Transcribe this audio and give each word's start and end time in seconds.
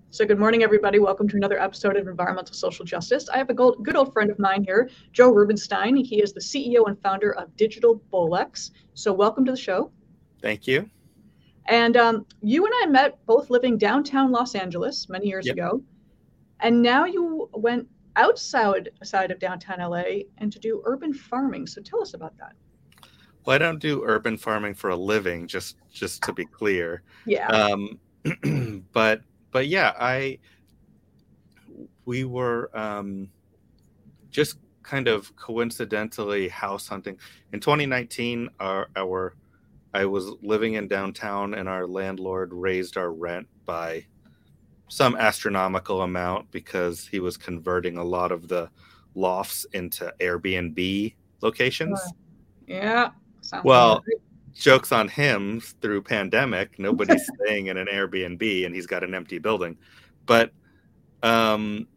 So, 0.08 0.24
good 0.24 0.38
morning, 0.38 0.62
everybody. 0.62 0.98
Welcome 0.98 1.28
to 1.28 1.36
another 1.36 1.60
episode 1.60 1.98
of 1.98 2.08
Environmental 2.08 2.54
Social 2.54 2.86
Justice. 2.86 3.28
I 3.28 3.36
have 3.36 3.50
a 3.50 3.54
good 3.54 3.96
old 3.96 4.14
friend 4.14 4.30
of 4.30 4.38
mine 4.38 4.64
here, 4.64 4.88
Joe 5.12 5.28
Rubenstein. 5.30 5.94
He 5.96 6.22
is 6.22 6.32
the 6.32 6.40
CEO 6.40 6.86
and 6.86 6.98
founder 7.02 7.34
of 7.34 7.54
Digital 7.58 8.00
Bolex. 8.10 8.70
So, 8.94 9.12
welcome 9.12 9.44
to 9.44 9.50
the 9.52 9.58
show. 9.58 9.92
Thank 10.40 10.66
you. 10.66 10.88
And 11.66 11.98
um, 11.98 12.24
you 12.40 12.64
and 12.64 12.74
I 12.82 12.86
met 12.86 13.26
both 13.26 13.50
living 13.50 13.76
downtown 13.76 14.32
Los 14.32 14.54
Angeles 14.54 15.10
many 15.10 15.26
years 15.26 15.44
Yep. 15.44 15.52
ago. 15.56 15.82
And 16.62 16.80
now 16.80 17.04
you 17.04 17.50
went 17.52 17.88
outside 18.16 18.90
side 19.02 19.30
of 19.30 19.38
downtown 19.38 19.78
LA 19.80 20.24
and 20.38 20.52
to 20.52 20.58
do 20.58 20.82
urban 20.84 21.12
farming. 21.12 21.66
So, 21.66 21.82
tell 21.82 22.00
us 22.00 22.14
about 22.14 22.36
that. 22.38 22.52
Well, 23.44 23.56
I 23.56 23.58
don't 23.58 23.80
do 23.80 24.02
urban 24.04 24.36
farming 24.36 24.74
for 24.74 24.90
a 24.90 24.96
living, 24.96 25.48
just 25.48 25.76
just 25.92 26.22
to 26.22 26.32
be 26.32 26.46
clear. 26.46 27.02
Yeah. 27.26 27.48
Um, 27.48 27.98
but 28.92 29.22
but 29.50 29.66
yeah, 29.66 29.92
I 29.98 30.38
we 32.04 32.24
were 32.24 32.70
um, 32.76 33.28
just 34.30 34.58
kind 34.82 35.08
of 35.08 35.34
coincidentally 35.36 36.48
house 36.48 36.88
hunting 36.88 37.18
in 37.52 37.60
2019. 37.60 38.48
Our 38.60 38.88
our 38.94 39.34
I 39.94 40.06
was 40.06 40.30
living 40.42 40.74
in 40.74 40.88
downtown, 40.88 41.54
and 41.54 41.68
our 41.68 41.86
landlord 41.86 42.50
raised 42.52 42.96
our 42.96 43.12
rent 43.12 43.48
by 43.64 44.06
some 44.92 45.16
astronomical 45.16 46.02
amount 46.02 46.50
because 46.50 47.06
he 47.06 47.18
was 47.18 47.38
converting 47.38 47.96
a 47.96 48.04
lot 48.04 48.30
of 48.30 48.46
the 48.46 48.68
lofts 49.14 49.64
into 49.72 50.12
Airbnb 50.20 51.14
locations. 51.40 51.98
yeah. 52.66 53.08
Sounds 53.40 53.64
Well, 53.64 54.04
jokes 54.52 54.92
on 54.92 55.08
him 55.08 55.62
through 55.80 56.02
pandemic 56.02 56.78
nobody's 56.78 57.26
staying 57.40 57.68
in 57.68 57.78
an 57.78 57.86
airbnb 57.86 58.66
and 58.66 58.74
he's 58.74 58.86
got 58.86 59.02
an 59.02 59.14
empty 59.14 59.38
building 59.38 59.78
but 60.26 60.52
um 61.22 61.88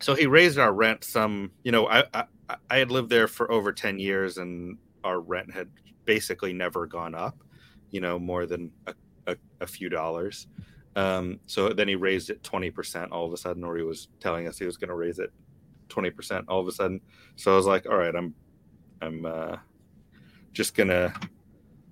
so 0.00 0.14
he 0.14 0.24
raised 0.28 0.56
our 0.56 0.72
rent 0.72 1.02
some 1.02 1.50
you 1.64 1.72
know 1.72 1.88
i 1.88 2.04
i, 2.14 2.24
I 2.70 2.76
had 2.76 2.92
lived 2.92 3.10
there 3.10 3.26
for 3.26 3.50
over 3.50 3.72
10 3.72 3.98
years 3.98 4.38
and 4.38 4.78
our 5.02 5.18
rent 5.18 5.52
had 5.52 5.68
basically 6.04 6.52
never 6.52 6.86
gone 6.86 7.16
up 7.16 7.42
you 7.90 8.00
know 8.00 8.20
more 8.20 8.46
than 8.46 8.70
a, 8.86 8.94
a, 9.26 9.36
a 9.60 9.66
few 9.66 9.88
dollars 9.88 10.46
um 10.96 11.38
so 11.46 11.68
then 11.70 11.86
he 11.88 11.94
raised 11.94 12.30
it 12.30 12.42
20% 12.42 13.08
all 13.12 13.26
of 13.26 13.32
a 13.32 13.36
sudden 13.36 13.62
or 13.64 13.76
he 13.76 13.82
was 13.82 14.08
telling 14.18 14.48
us 14.48 14.58
he 14.58 14.64
was 14.64 14.76
going 14.76 14.88
to 14.88 14.94
raise 14.94 15.18
it 15.18 15.30
20% 15.88 16.44
all 16.48 16.60
of 16.60 16.66
a 16.68 16.72
sudden. 16.72 17.00
So 17.36 17.52
i 17.52 17.56
was 17.56 17.66
like 17.66 17.86
all 17.86 17.96
right 17.96 18.14
i'm 18.14 18.34
i'm 19.00 19.24
uh 19.24 19.56
just 20.52 20.74
gonna 20.74 21.12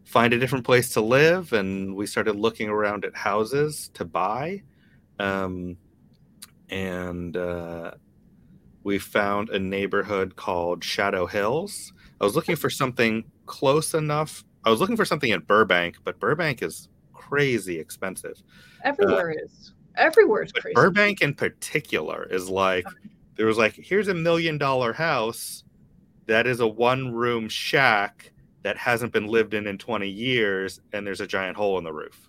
find 0.05 0.33
a 0.33 0.39
different 0.39 0.65
place 0.65 0.91
to 0.95 1.01
live. 1.01 1.53
And 1.53 1.95
we 1.95 2.07
started 2.07 2.35
looking 2.35 2.69
around 2.71 3.05
at 3.05 3.15
houses 3.15 3.91
to 3.95 4.05
buy. 4.07 4.63
Um, 5.19 5.77
and 6.71 7.37
uh, 7.37 7.93
we 8.85 8.99
found 8.99 9.51
a 9.51 9.59
neighborhood 9.59 10.35
called 10.35 10.83
shadow 10.83 11.27
hills. 11.27 11.93
I 12.21 12.25
was 12.25 12.35
looking 12.35 12.57
for 12.57 12.71
something 12.71 13.25
close 13.49 13.95
enough 13.95 14.45
i 14.65 14.71
was 14.71 14.81
looking 14.81 14.97
for 14.97 15.05
something 15.05 15.31
in 15.31 15.41
burbank 15.41 15.97
but 16.05 16.21
burbank 16.21 16.63
is 16.63 16.89
crazy 17.29 17.79
expensive 17.79 18.43
Everywhere 18.85 19.35
is. 19.45 19.73
Everywhere 19.97 20.43
is 20.45 20.53
crazy. 20.53 20.75
burbank 20.75 21.21
in 21.21 21.35
particular 21.35 22.27
is 22.31 22.49
like 22.49 22.87
there 23.37 23.47
was 23.47 23.59
like 23.59 23.75
here's 23.75 24.09
a 24.09 24.15
million 24.15 24.57
dollar 24.59 24.93
house 24.93 25.65
that 26.27 26.47
is 26.47 26.61
a 26.61 26.67
one 26.67 27.13
room 27.13 27.49
shack 27.49 28.33
that 28.63 28.77
hasn't 28.77 29.13
been 29.13 29.27
lived 29.27 29.55
in 29.55 29.67
in 29.67 29.79
20 29.79 30.09
years 30.09 30.81
and 30.93 31.07
there's 31.07 31.21
a 31.21 31.27
giant 31.27 31.57
hole 31.57 31.79
in 31.79 31.85
the 31.85 31.93
roof 31.93 32.29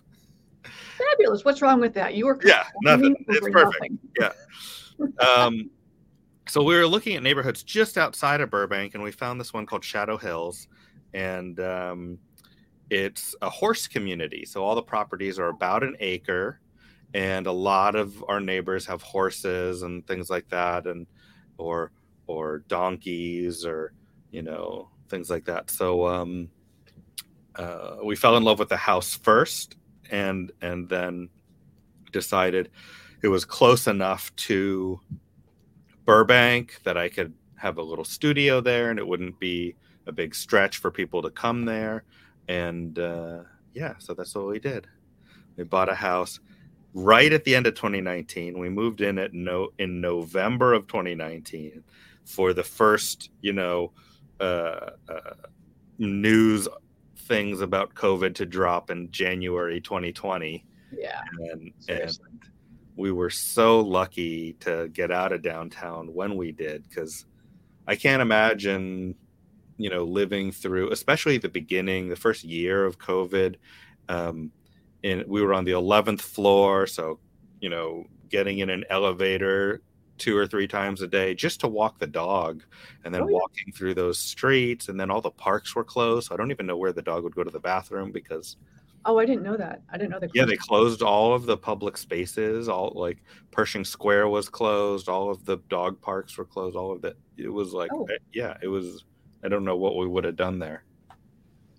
Fabulous. 0.98 1.44
What's 1.44 1.62
wrong 1.62 1.80
with 1.80 1.94
that? 1.94 2.14
You 2.14 2.26
were 2.26 2.38
Yeah, 2.44 2.64
nothing. 2.82 3.16
It's 3.28 3.48
perfect. 3.48 3.94
nothing. 4.18 5.14
um, 5.26 5.70
so 6.46 6.62
we 6.62 6.74
were 6.74 6.86
looking 6.86 7.16
at 7.16 7.22
neighborhoods 7.22 7.62
just 7.62 7.96
outside 7.96 8.40
of 8.42 8.50
burbank 8.50 8.94
and 8.94 9.02
we 9.02 9.10
found 9.10 9.40
this 9.40 9.52
one 9.54 9.64
called 9.66 9.82
shadow 9.84 10.16
hills 10.18 10.68
and 11.14 11.58
um, 11.60 12.18
it's 12.90 13.34
a 13.40 13.48
horse 13.48 13.86
community. 13.86 14.44
So 14.44 14.64
all 14.64 14.74
the 14.74 14.82
properties 14.82 15.38
are 15.38 15.48
about 15.48 15.82
an 15.82 15.96
acre 16.00 16.60
and 17.14 17.46
a 17.46 17.52
lot 17.52 17.94
of 17.94 18.22
our 18.28 18.40
neighbors 18.40 18.86
have 18.86 19.02
horses 19.02 19.82
and 19.82 20.06
things 20.06 20.30
like 20.30 20.48
that 20.48 20.86
and 20.86 21.06
or 21.58 21.92
or 22.26 22.60
donkeys 22.68 23.64
or 23.64 23.92
you 24.30 24.42
know 24.42 24.88
things 25.08 25.30
like 25.30 25.44
that. 25.44 25.70
So 25.70 26.06
um 26.06 26.50
uh, 27.56 27.96
we 28.04 28.14
fell 28.14 28.36
in 28.36 28.44
love 28.44 28.58
with 28.58 28.68
the 28.68 28.76
house 28.76 29.14
first 29.14 29.76
and 30.10 30.52
and 30.62 30.88
then 30.88 31.28
decided 32.12 32.70
it 33.22 33.28
was 33.28 33.44
close 33.44 33.86
enough 33.86 34.34
to 34.36 34.98
burbank 36.04 36.80
that 36.84 36.96
i 36.96 37.08
could 37.08 37.32
have 37.56 37.78
a 37.78 37.82
little 37.82 38.04
studio 38.04 38.60
there 38.60 38.90
and 38.90 38.98
it 38.98 39.06
wouldn't 39.06 39.38
be 39.38 39.74
a 40.06 40.12
big 40.12 40.34
stretch 40.34 40.78
for 40.78 40.90
people 40.90 41.22
to 41.22 41.30
come 41.30 41.64
there 41.64 42.04
and 42.50 42.98
uh, 42.98 43.40
yeah 43.74 43.94
so 43.98 44.12
that's 44.14 44.34
what 44.34 44.46
we 44.48 44.58
did. 44.58 44.86
We 45.56 45.64
bought 45.64 45.88
a 45.88 45.94
house 45.94 46.40
right 46.94 47.32
at 47.32 47.44
the 47.44 47.54
end 47.54 47.66
of 47.68 47.74
2019 47.74 48.58
we 48.58 48.68
moved 48.68 49.00
in 49.00 49.16
at 49.18 49.32
no 49.32 49.68
in 49.78 50.00
november 50.00 50.72
of 50.72 50.86
2019 50.88 51.84
for 52.24 52.52
the 52.52 52.64
first 52.64 53.30
you 53.42 53.52
know 53.52 53.92
uh, 54.40 54.90
uh, 55.08 55.34
news 55.98 56.66
things 57.28 57.60
about 57.60 57.94
covid 57.94 58.34
to 58.34 58.44
drop 58.44 58.90
in 58.90 59.08
january 59.12 59.80
2020 59.80 60.64
Yeah. 60.90 61.20
and 61.52 61.72
and 61.88 62.18
we 62.96 63.12
were 63.12 63.30
so 63.30 63.80
lucky 63.80 64.54
to 64.54 64.88
get 64.88 65.12
out 65.12 65.32
of 65.32 65.42
downtown 65.42 66.12
when 66.12 66.36
we 66.36 66.50
did 66.50 66.88
because 66.88 67.24
i 67.86 67.94
can't 67.94 68.20
imagine 68.20 69.14
you 69.80 69.88
know 69.90 70.04
living 70.04 70.52
through 70.52 70.90
especially 70.90 71.38
the 71.38 71.48
beginning 71.48 72.08
the 72.08 72.16
first 72.26 72.44
year 72.44 72.84
of 72.84 72.98
covid 72.98 73.54
um 74.08 74.50
and 75.04 75.24
we 75.26 75.40
were 75.42 75.54
on 75.54 75.64
the 75.64 75.70
11th 75.72 76.20
floor 76.20 76.86
so 76.86 77.18
you 77.60 77.70
know 77.70 78.04
getting 78.28 78.58
in 78.58 78.68
an 78.70 78.84
elevator 78.90 79.80
two 80.18 80.36
or 80.36 80.46
three 80.46 80.68
times 80.68 81.00
a 81.00 81.06
day 81.06 81.34
just 81.34 81.60
to 81.60 81.68
walk 81.68 81.98
the 81.98 82.06
dog 82.06 82.62
and 83.04 83.14
then 83.14 83.22
Oh, 83.22 83.28
yeah. 83.28 83.32
walking 83.40 83.72
through 83.72 83.94
those 83.94 84.18
streets 84.18 84.88
and 84.90 85.00
then 85.00 85.10
all 85.10 85.22
the 85.22 85.30
parks 85.30 85.74
were 85.74 85.84
closed 85.84 86.28
so 86.28 86.34
i 86.34 86.36
don't 86.36 86.50
even 86.50 86.66
know 86.66 86.76
where 86.76 86.92
the 86.92 87.02
dog 87.02 87.24
would 87.24 87.34
go 87.34 87.44
to 87.44 87.50
the 87.50 87.60
bathroom 87.60 88.12
because 88.12 88.56
Oh, 89.06 89.18
I 89.18 89.24
didn't 89.24 89.44
know 89.44 89.56
that. 89.56 89.80
I 89.90 89.96
didn't 89.96 90.10
know 90.10 90.18
that. 90.20 90.28
yeah, 90.34 90.44
they 90.44 90.58
closed 90.58 91.00
all 91.00 91.32
of 91.32 91.46
the 91.46 91.56
public 91.56 91.96
spaces. 91.96 92.68
All 92.68 92.92
like 92.94 93.16
Pershing 93.50 93.82
Square 93.82 94.28
was 94.28 94.50
closed. 94.50 95.08
All 95.08 95.30
of 95.30 95.42
the 95.46 95.56
dog 95.70 95.98
parks 96.02 96.36
were 96.36 96.44
closed. 96.44 96.76
All 96.76 96.92
of 96.92 97.00
that. 97.00 97.14
It 97.38 97.48
was 97.48 97.72
like, 97.72 97.90
Oh. 97.94 98.04
eh, 98.12 98.18
yeah, 98.34 98.58
it 98.62 98.68
was. 98.68 99.06
I 99.44 99.48
don't 99.48 99.64
know 99.64 99.76
what 99.76 99.96
we 99.96 100.06
would 100.06 100.24
have 100.24 100.36
done 100.36 100.58
there. 100.58 100.84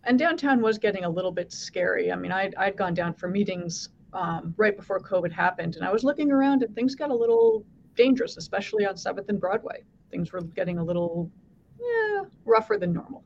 And 0.04 0.18
downtown 0.18 0.62
was 0.62 0.78
getting 0.78 1.04
a 1.04 1.10
little 1.10 1.32
bit 1.32 1.52
scary. 1.52 2.12
I 2.12 2.16
mean, 2.16 2.32
I'd, 2.32 2.56
I'd 2.56 2.76
gone 2.76 2.94
down 2.94 3.14
for 3.14 3.28
meetings 3.28 3.90
um, 4.14 4.54
right 4.58 4.76
before 4.76 5.00
COVID 5.00 5.32
happened, 5.32 5.76
and 5.76 5.86
I 5.86 5.92
was 5.92 6.04
looking 6.04 6.32
around, 6.32 6.64
and 6.64 6.74
things 6.76 6.96
got 6.96 7.12
a 7.12 7.16
little 7.16 7.64
dangerous, 7.96 8.38
especially 8.38 8.86
on 8.86 8.98
Seventh 8.98 9.30
and 9.30 9.40
Broadway. 9.40 9.84
Things 10.10 10.32
were 10.32 10.42
getting 10.42 10.80
a 10.80 10.84
little, 10.84 11.32
yeah, 11.80 12.24
rougher 12.46 12.78
than 12.78 12.94
normal. 12.94 13.24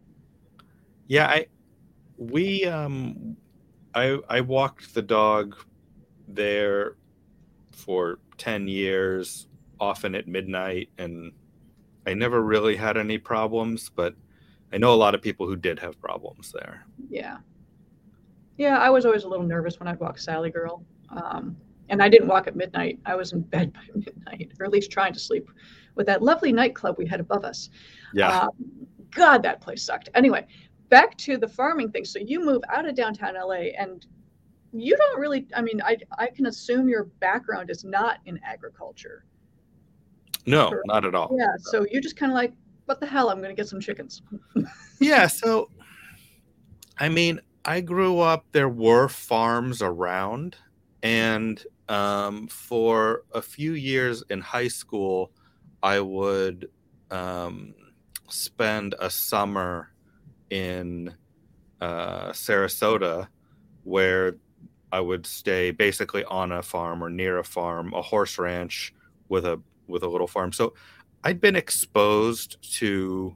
Yeah, 1.07 1.27
I 1.27 1.47
we 2.17 2.65
um 2.65 3.37
I 3.93 4.19
I 4.29 4.41
walked 4.41 4.93
the 4.93 5.01
dog 5.01 5.55
there 6.27 6.95
for 7.71 8.19
10 8.37 8.67
years 8.67 9.47
often 9.79 10.15
at 10.15 10.27
midnight 10.27 10.89
and 10.97 11.31
I 12.07 12.13
never 12.13 12.41
really 12.41 12.75
had 12.75 12.97
any 12.97 13.17
problems, 13.17 13.89
but 13.89 14.15
I 14.73 14.77
know 14.77 14.93
a 14.93 14.95
lot 14.95 15.15
of 15.15 15.21
people 15.21 15.47
who 15.47 15.55
did 15.55 15.79
have 15.79 15.99
problems 16.01 16.51
there. 16.51 16.85
Yeah. 17.09 17.37
Yeah, 18.57 18.77
I 18.77 18.89
was 18.89 19.05
always 19.05 19.23
a 19.23 19.27
little 19.27 19.45
nervous 19.45 19.79
when 19.79 19.87
I'd 19.87 19.99
walk 19.99 20.17
Sally 20.17 20.49
Girl. 20.49 20.83
Um, 21.09 21.57
and 21.89 22.01
I 22.01 22.09
didn't 22.09 22.27
walk 22.27 22.47
at 22.47 22.55
midnight. 22.55 22.99
I 23.05 23.15
was 23.15 23.33
in 23.33 23.41
bed 23.41 23.73
by 23.73 23.81
midnight, 23.93 24.51
or 24.59 24.65
at 24.65 24.71
least 24.71 24.91
trying 24.91 25.13
to 25.13 25.19
sleep 25.19 25.49
with 25.95 26.07
that 26.07 26.21
lovely 26.21 26.51
nightclub 26.51 26.95
we 26.97 27.05
had 27.05 27.19
above 27.19 27.45
us. 27.45 27.69
Yeah. 28.13 28.39
Um, 28.39 28.49
God, 29.11 29.43
that 29.43 29.61
place 29.61 29.83
sucked. 29.83 30.09
Anyway, 30.13 30.45
back 30.89 31.17
to 31.19 31.37
the 31.37 31.47
farming 31.47 31.91
thing. 31.91 32.05
So 32.05 32.19
you 32.19 32.43
move 32.43 32.61
out 32.69 32.87
of 32.87 32.95
downtown 32.95 33.35
LA 33.35 33.71
and 33.77 34.05
you 34.73 34.97
don't 34.97 35.19
really, 35.19 35.47
I 35.55 35.61
mean, 35.61 35.81
I, 35.81 35.97
I 36.17 36.27
can 36.27 36.47
assume 36.47 36.89
your 36.89 37.05
background 37.05 37.69
is 37.69 37.83
not 37.83 38.19
in 38.25 38.39
agriculture. 38.43 39.25
no, 40.45 40.71
not 40.85 41.05
at 41.05 41.15
all. 41.15 41.35
Yeah. 41.37 41.53
So 41.59 41.85
you're 41.89 42.01
just 42.01 42.17
kind 42.17 42.31
of 42.31 42.35
like, 42.35 42.53
what 42.85 42.99
the 42.99 43.05
hell? 43.05 43.29
I'm 43.29 43.37
going 43.37 43.49
to 43.49 43.55
get 43.55 43.67
some 43.67 43.79
chickens. 43.79 44.21
yeah 44.99 45.27
so 45.27 45.69
i 46.97 47.09
mean 47.09 47.39
i 47.65 47.81
grew 47.81 48.19
up 48.19 48.45
there 48.53 48.69
were 48.69 49.09
farms 49.09 49.81
around 49.81 50.55
and 51.03 51.63
um, 51.89 52.47
for 52.47 53.23
a 53.33 53.41
few 53.41 53.73
years 53.73 54.23
in 54.29 54.41
high 54.41 54.69
school 54.69 55.31
I 55.85 55.99
would 55.99 56.69
um, 57.11 57.75
spend 58.27 58.95
a 58.99 59.07
summer 59.11 59.91
in 60.49 61.13
uh, 61.79 62.29
Sarasota 62.29 63.27
where 63.83 64.37
I 64.91 64.99
would 64.99 65.27
stay 65.27 65.69
basically 65.69 66.23
on 66.23 66.51
a 66.51 66.63
farm 66.63 67.03
or 67.03 67.11
near 67.11 67.37
a 67.37 67.43
farm, 67.43 67.93
a 67.93 68.01
horse 68.01 68.39
ranch 68.39 68.95
with 69.29 69.45
a 69.45 69.61
with 69.87 70.01
a 70.01 70.07
little 70.07 70.25
farm. 70.25 70.51
So 70.51 70.73
I'd 71.25 71.41
been 71.41 71.55
exposed 71.55 72.57
to 72.77 73.35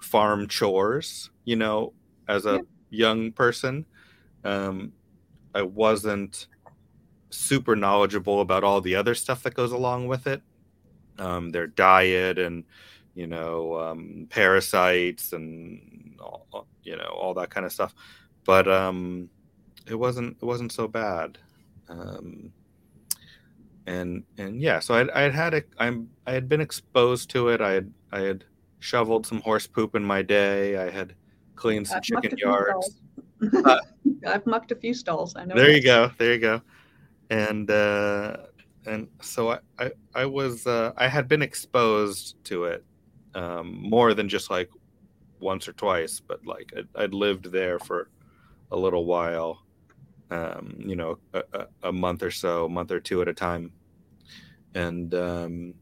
farm 0.00 0.48
chores, 0.48 1.30
you 1.44 1.54
know, 1.54 1.92
as 2.26 2.46
a 2.46 2.54
yeah. 2.54 2.60
young 2.90 3.30
person. 3.30 3.86
Um, 4.42 4.92
I 5.54 5.62
wasn't 5.62 6.48
super 7.30 7.76
knowledgeable 7.76 8.40
about 8.40 8.64
all 8.64 8.80
the 8.80 8.96
other 8.96 9.14
stuff 9.14 9.44
that 9.44 9.54
goes 9.54 9.70
along 9.70 10.08
with 10.08 10.26
it, 10.26 10.42
um, 11.18 11.50
their 11.50 11.68
diet 11.68 12.40
and 12.40 12.64
you 13.14 13.28
know 13.28 13.78
um, 13.78 14.26
parasites 14.28 15.32
and 15.32 16.18
all, 16.20 16.66
you 16.82 16.96
know 16.96 17.16
all 17.20 17.34
that 17.34 17.50
kind 17.50 17.64
of 17.64 17.72
stuff. 17.72 17.94
But 18.44 18.66
um, 18.66 19.30
it 19.86 19.94
wasn't 19.94 20.38
it 20.42 20.44
wasn't 20.44 20.72
so 20.72 20.88
bad. 20.88 21.38
Um, 21.88 22.52
and 23.86 24.24
and 24.38 24.60
yeah, 24.60 24.78
so 24.78 24.94
I 24.94 25.20
had 25.20 25.34
had 25.34 25.54
a, 25.54 25.62
I'm 25.78 26.08
I 26.26 26.32
had 26.32 26.48
been 26.48 26.60
exposed 26.60 27.30
to 27.30 27.48
it. 27.48 27.60
I 27.60 27.72
had 27.72 27.92
I 28.12 28.20
had 28.20 28.44
shoveled 28.80 29.26
some 29.26 29.40
horse 29.40 29.66
poop 29.66 29.94
in 29.94 30.04
my 30.04 30.22
day. 30.22 30.76
I 30.76 30.90
had 30.90 31.14
cleaned 31.56 31.88
some 31.88 31.98
I've 31.98 32.02
chicken 32.02 32.38
yards. 32.38 32.98
Uh, 33.64 33.76
I've 34.24 34.46
mucked 34.46 34.70
a 34.70 34.76
few 34.76 34.94
stalls. 34.94 35.34
I 35.34 35.44
know. 35.44 35.56
There 35.56 35.66
that. 35.66 35.74
you 35.74 35.82
go. 35.82 36.12
There 36.16 36.32
you 36.32 36.38
go. 36.38 36.62
And 37.30 37.68
uh, 37.68 38.36
and 38.86 39.08
so 39.20 39.50
I 39.50 39.58
I, 39.80 39.90
I 40.14 40.26
was 40.26 40.64
uh, 40.64 40.92
I 40.96 41.08
had 41.08 41.26
been 41.26 41.42
exposed 41.42 42.36
to 42.44 42.66
it 42.66 42.84
um, 43.34 43.82
more 43.82 44.14
than 44.14 44.28
just 44.28 44.48
like 44.48 44.70
once 45.40 45.66
or 45.66 45.72
twice, 45.72 46.20
but 46.20 46.46
like 46.46 46.72
I'd, 46.76 46.88
I'd 46.94 47.14
lived 47.14 47.50
there 47.50 47.80
for 47.80 48.10
a 48.70 48.76
little 48.76 49.06
while. 49.06 49.64
Um, 50.32 50.76
you 50.78 50.96
know, 50.96 51.18
a, 51.34 51.66
a, 51.82 51.92
month 51.92 52.22
or 52.22 52.30
so, 52.30 52.66
month 52.66 52.90
or 52.90 53.00
two 53.00 53.20
at 53.20 53.28
a 53.28 53.34
time, 53.34 53.70
and 54.74 55.12
um, 55.14 55.74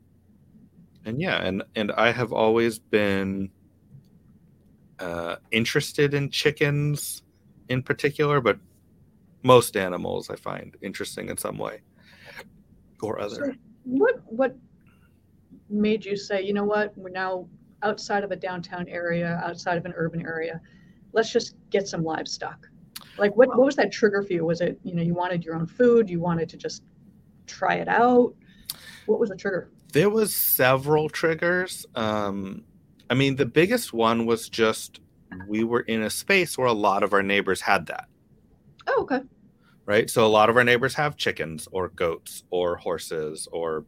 and 1.04 1.20
yeah, 1.20 1.40
and 1.40 1.62
and 1.76 1.92
I 1.92 2.10
have 2.10 2.32
always 2.32 2.80
been 2.80 3.50
uh, 4.98 5.36
interested 5.52 6.14
in 6.14 6.30
chickens 6.30 7.22
in 7.68 7.80
particular, 7.80 8.40
but 8.40 8.58
most 9.44 9.76
animals 9.76 10.30
I 10.30 10.34
find 10.34 10.76
interesting 10.82 11.28
in 11.28 11.36
some 11.36 11.56
way 11.56 11.82
or 13.00 13.20
other. 13.20 13.36
So 13.36 13.52
what 13.84 14.20
what 14.26 14.56
made 15.68 16.04
you 16.04 16.16
say, 16.16 16.42
you 16.42 16.54
know 16.54 16.64
what, 16.64 16.92
we're 16.98 17.10
now 17.10 17.46
outside 17.84 18.24
of 18.24 18.32
a 18.32 18.36
downtown 18.36 18.88
area, 18.88 19.40
outside 19.44 19.78
of 19.78 19.84
an 19.84 19.92
urban 19.96 20.26
area, 20.26 20.60
let's 21.12 21.32
just 21.32 21.54
get 21.70 21.86
some 21.86 22.02
livestock? 22.02 22.66
Like 23.18 23.36
what, 23.36 23.48
what 23.48 23.64
was 23.64 23.76
that 23.76 23.92
trigger 23.92 24.22
for 24.22 24.32
you? 24.32 24.44
Was 24.44 24.60
it, 24.60 24.78
you 24.82 24.94
know, 24.94 25.02
you 25.02 25.14
wanted 25.14 25.44
your 25.44 25.54
own 25.56 25.66
food, 25.66 26.08
you 26.08 26.20
wanted 26.20 26.48
to 26.50 26.56
just 26.56 26.82
try 27.46 27.74
it 27.76 27.88
out? 27.88 28.34
What 29.06 29.18
was 29.20 29.30
the 29.30 29.36
trigger? 29.36 29.70
There 29.92 30.10
was 30.10 30.34
several 30.34 31.08
triggers. 31.08 31.86
Um, 31.94 32.64
I 33.08 33.14
mean, 33.14 33.36
the 33.36 33.46
biggest 33.46 33.92
one 33.92 34.26
was 34.26 34.48
just 34.48 35.00
we 35.46 35.64
were 35.64 35.80
in 35.80 36.02
a 36.02 36.10
space 36.10 36.56
where 36.56 36.66
a 36.66 36.72
lot 36.72 37.02
of 37.02 37.12
our 37.12 37.22
neighbors 37.22 37.60
had 37.60 37.86
that. 37.86 38.06
Oh, 38.86 39.02
okay. 39.02 39.20
Right. 39.86 40.08
So 40.08 40.24
a 40.24 40.28
lot 40.28 40.50
of 40.50 40.56
our 40.56 40.64
neighbors 40.64 40.94
have 40.94 41.16
chickens 41.16 41.66
or 41.72 41.88
goats 41.88 42.44
or 42.50 42.76
horses 42.76 43.48
or, 43.50 43.84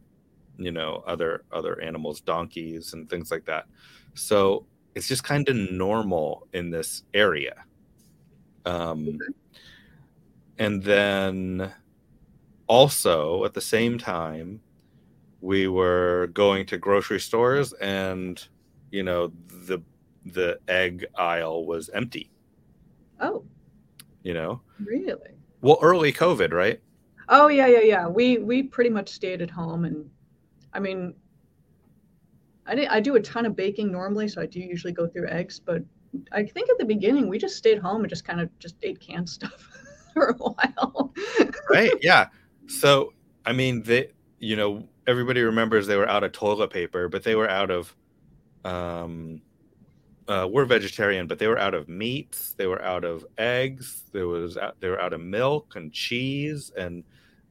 you 0.57 0.71
know, 0.71 1.03
other 1.07 1.45
other 1.51 1.79
animals, 1.81 2.19
donkeys 2.19 2.93
and 2.93 3.09
things 3.09 3.31
like 3.31 3.45
that. 3.45 3.65
So 4.13 4.65
it's 4.95 5.07
just 5.07 5.23
kind 5.23 5.47
of 5.47 5.55
normal 5.55 6.47
in 6.53 6.69
this 6.69 7.03
area. 7.13 7.63
Um. 8.65 9.17
And 10.59 10.83
then 10.83 11.73
also 12.67 13.43
at 13.45 13.53
the 13.53 13.61
same 13.61 13.97
time, 13.97 14.61
we 15.41 15.67
were 15.67 16.29
going 16.33 16.65
to 16.67 16.77
grocery 16.77 17.19
stores 17.19 17.73
and 17.73 18.47
you 18.91 19.03
know 19.03 19.31
the 19.67 19.79
the 20.25 20.57
egg 20.67 21.05
aisle 21.15 21.65
was 21.65 21.89
empty. 21.89 22.31
Oh. 23.19 23.43
You 24.23 24.33
know? 24.33 24.61
Really? 24.83 25.31
Well 25.61 25.79
early 25.81 26.13
covid 26.13 26.53
right? 26.53 26.79
Oh 27.27 27.47
yeah 27.47 27.67
yeah 27.67 27.81
yeah. 27.81 28.07
We 28.07 28.37
we 28.37 28.63
pretty 28.63 28.89
much 28.89 29.09
stayed 29.09 29.41
at 29.41 29.49
home 29.49 29.85
and 29.85 30.09
i 30.73 30.79
mean 30.79 31.13
i 32.65 32.87
i 32.89 32.99
do 32.99 33.15
a 33.15 33.21
ton 33.21 33.45
of 33.45 33.55
baking 33.55 33.91
normally 33.91 34.27
so 34.27 34.41
i 34.41 34.45
do 34.45 34.59
usually 34.59 34.93
go 34.93 35.07
through 35.07 35.27
eggs 35.29 35.59
but 35.59 35.83
i 36.31 36.43
think 36.43 36.69
at 36.69 36.77
the 36.77 36.85
beginning 36.85 37.27
we 37.27 37.37
just 37.37 37.57
stayed 37.57 37.79
home 37.79 38.01
and 38.01 38.09
just 38.09 38.25
kind 38.25 38.39
of 38.39 38.49
just 38.59 38.75
ate 38.83 38.99
canned 38.99 39.29
stuff 39.29 39.69
for 40.13 40.29
a 40.29 40.33
while 40.33 41.13
right 41.69 41.91
yeah 42.01 42.27
so 42.67 43.13
i 43.45 43.51
mean 43.51 43.81
they 43.83 44.09
you 44.39 44.55
know 44.55 44.87
everybody 45.07 45.41
remembers 45.41 45.87
they 45.87 45.95
were 45.95 46.09
out 46.09 46.23
of 46.23 46.31
toilet 46.31 46.69
paper, 46.69 47.09
but 47.09 47.23
they 47.23 47.35
were 47.35 47.49
out 47.49 47.71
of 47.71 47.95
um 48.65 49.41
uh, 50.25 50.47
we're 50.49 50.63
vegetarian, 50.63 51.27
but 51.27 51.37
they 51.37 51.47
were 51.47 51.59
out 51.59 51.73
of 51.73 51.89
meats, 51.89 52.53
they 52.57 52.65
were 52.65 52.81
out 52.81 53.03
of 53.03 53.25
eggs, 53.37 54.03
there 54.13 54.25
was 54.25 54.57
out, 54.57 54.79
they 54.79 54.87
were 54.87 55.01
out 55.01 55.11
of 55.11 55.19
milk 55.19 55.73
and 55.75 55.91
cheese, 55.91 56.71
and 56.77 57.03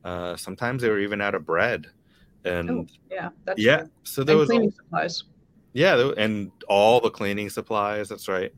uh, 0.05 0.35
sometimes 0.37 0.81
they 0.81 0.89
were 0.89 0.99
even 0.99 1.21
out 1.21 1.35
of 1.35 1.45
bread. 1.45 1.87
And 2.47 2.71
oh, 2.71 2.87
yeah, 3.11 3.29
yeah. 3.59 3.77
True. 3.81 3.91
So 4.05 4.25
there 4.25 4.37
and 4.37 4.41
was 4.41 4.49
cleaning 4.49 4.71
supplies. 4.71 5.25
Yeah, 5.73 6.13
and 6.17 6.53
all 6.69 7.01
the 7.01 7.11
cleaning 7.11 7.51
supplies. 7.51 8.09
That's 8.09 8.29
right. 8.29 8.53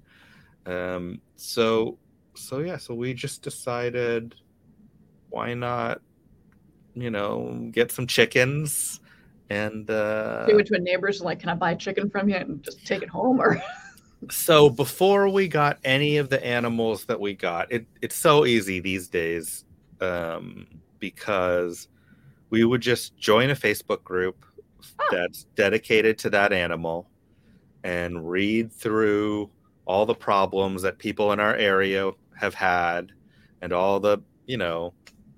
Um, 0.66 1.20
so 1.37 1.99
so 2.34 2.61
yeah, 2.61 2.76
so 2.76 2.94
we 2.94 3.14
just 3.14 3.43
decided, 3.43 4.34
why 5.31 5.55
not 5.55 6.00
you 6.94 7.11
know, 7.11 7.69
get 7.72 7.90
some 7.90 8.06
chickens 8.06 9.00
and 9.50 9.90
uh 9.90 10.44
we 10.46 10.55
went 10.55 10.66
to 10.66 10.75
a 10.75 10.78
neighbor's 10.78 11.19
and 11.19 11.26
like, 11.26 11.38
can 11.38 11.50
I 11.50 11.55
buy 11.55 11.75
chicken 11.75 12.08
from 12.08 12.28
you 12.28 12.37
and 12.37 12.62
just 12.62 12.87
take 12.87 13.02
it 13.02 13.08
home 13.08 13.40
or 13.40 13.62
so 14.31 14.70
before 14.70 15.28
we 15.28 15.49
got 15.49 15.78
any 15.84 16.16
of 16.16 16.31
the 16.31 16.43
animals 16.44 17.05
that 17.06 17.20
we 17.20 17.34
got, 17.34 17.70
it, 17.70 17.87
it's 18.00 18.16
so 18.16 18.46
easy 18.46 18.81
these 18.81 19.08
days 19.08 19.64
um, 20.00 20.66
because 20.99 21.88
we 22.49 22.64
would 22.64 22.81
just 22.81 23.16
join 23.19 23.50
a 23.50 23.55
Facebook 23.55 24.02
group 24.02 24.46
oh. 24.99 25.09
that's 25.11 25.45
dedicated 25.55 26.19
to 26.19 26.31
that 26.31 26.53
animal 26.53 27.09
and 27.83 28.29
read 28.29 28.73
through 28.73 29.50
all 29.85 30.07
the 30.07 30.14
problems 30.14 30.83
that 30.83 30.99
people 30.99 31.33
in 31.33 31.41
our 31.41 31.55
area 31.57 32.11
have 32.37 32.55
had 32.55 33.12
and 33.61 33.73
all 33.73 34.00
the, 34.00 34.19
you 34.47 34.57
know, 34.57 34.95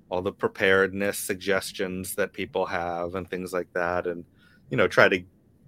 all 0.09 0.23
the 0.23 0.33
preparedness 0.33 1.19
suggestions 1.19 2.15
that 2.15 2.33
people 2.33 2.65
have 2.65 3.15
and 3.15 3.29
things 3.29 3.53
like 3.53 3.73
that 3.73 4.07
and 4.07 4.25
you 4.71 4.77
know 4.77 4.87
try 4.87 5.09
to 5.09 5.23